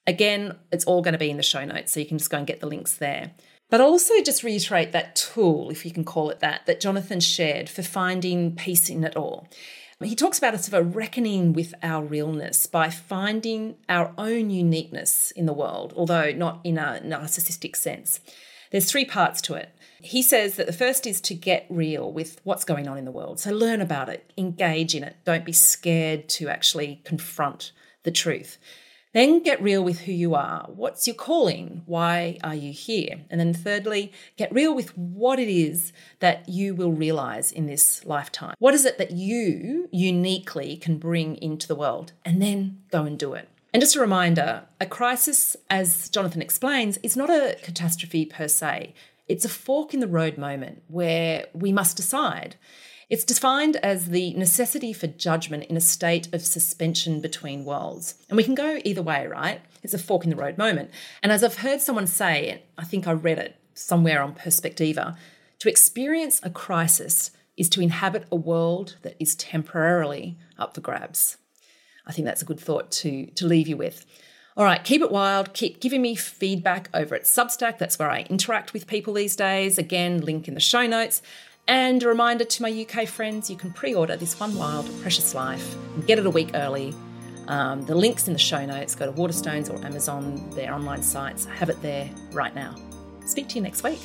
[0.04, 2.38] Again, it's all going to be in the show notes, so you can just go
[2.38, 3.30] and get the links there.
[3.70, 7.20] But I'll also just reiterate that tool, if you can call it that, that Jonathan
[7.20, 9.46] shared for finding peace in it all.
[10.03, 14.50] He talks about a sort of a reckoning with our realness by finding our own
[14.50, 18.20] uniqueness in the world, although not in a narcissistic sense.
[18.70, 19.70] There's three parts to it.
[20.00, 23.12] He says that the first is to get real with what's going on in the
[23.12, 23.38] world.
[23.38, 27.72] So learn about it, engage in it, don't be scared to actually confront
[28.03, 28.59] the truth.
[29.12, 30.66] Then get real with who you are.
[30.74, 31.82] What's your calling?
[31.84, 33.20] Why are you here?
[33.30, 38.04] And then thirdly, get real with what it is that you will realize in this
[38.06, 38.54] lifetime.
[38.58, 42.12] What is it that you uniquely can bring into the world?
[42.24, 43.48] And then go and do it.
[43.74, 48.94] And just a reminder a crisis, as Jonathan explains, is not a catastrophe per se.
[49.28, 52.56] It's a fork in the road moment where we must decide.
[53.12, 58.14] It's defined as the necessity for judgment in a state of suspension between worlds.
[58.30, 59.60] And we can go either way, right?
[59.82, 60.90] It's a fork in the road moment.
[61.22, 65.14] And as I've heard someone say, I think I read it somewhere on Perspectiva,
[65.58, 71.36] to experience a crisis is to inhabit a world that is temporarily up for grabs.
[72.06, 74.06] I think that's a good thought to, to leave you with.
[74.56, 75.54] All right, keep it wild.
[75.54, 77.76] Keep giving me feedback over at Substack.
[77.76, 79.78] That's where I interact with people these days.
[79.78, 81.20] Again, link in the show notes.
[81.68, 85.34] And a reminder to my UK friends you can pre order this One Wild Precious
[85.34, 86.94] Life and get it a week early.
[87.48, 88.94] Um, the link's in the show notes.
[88.94, 91.44] Go to Waterstones or Amazon, their online sites.
[91.44, 92.74] Have it there right now.
[93.24, 94.00] Speak to you next week.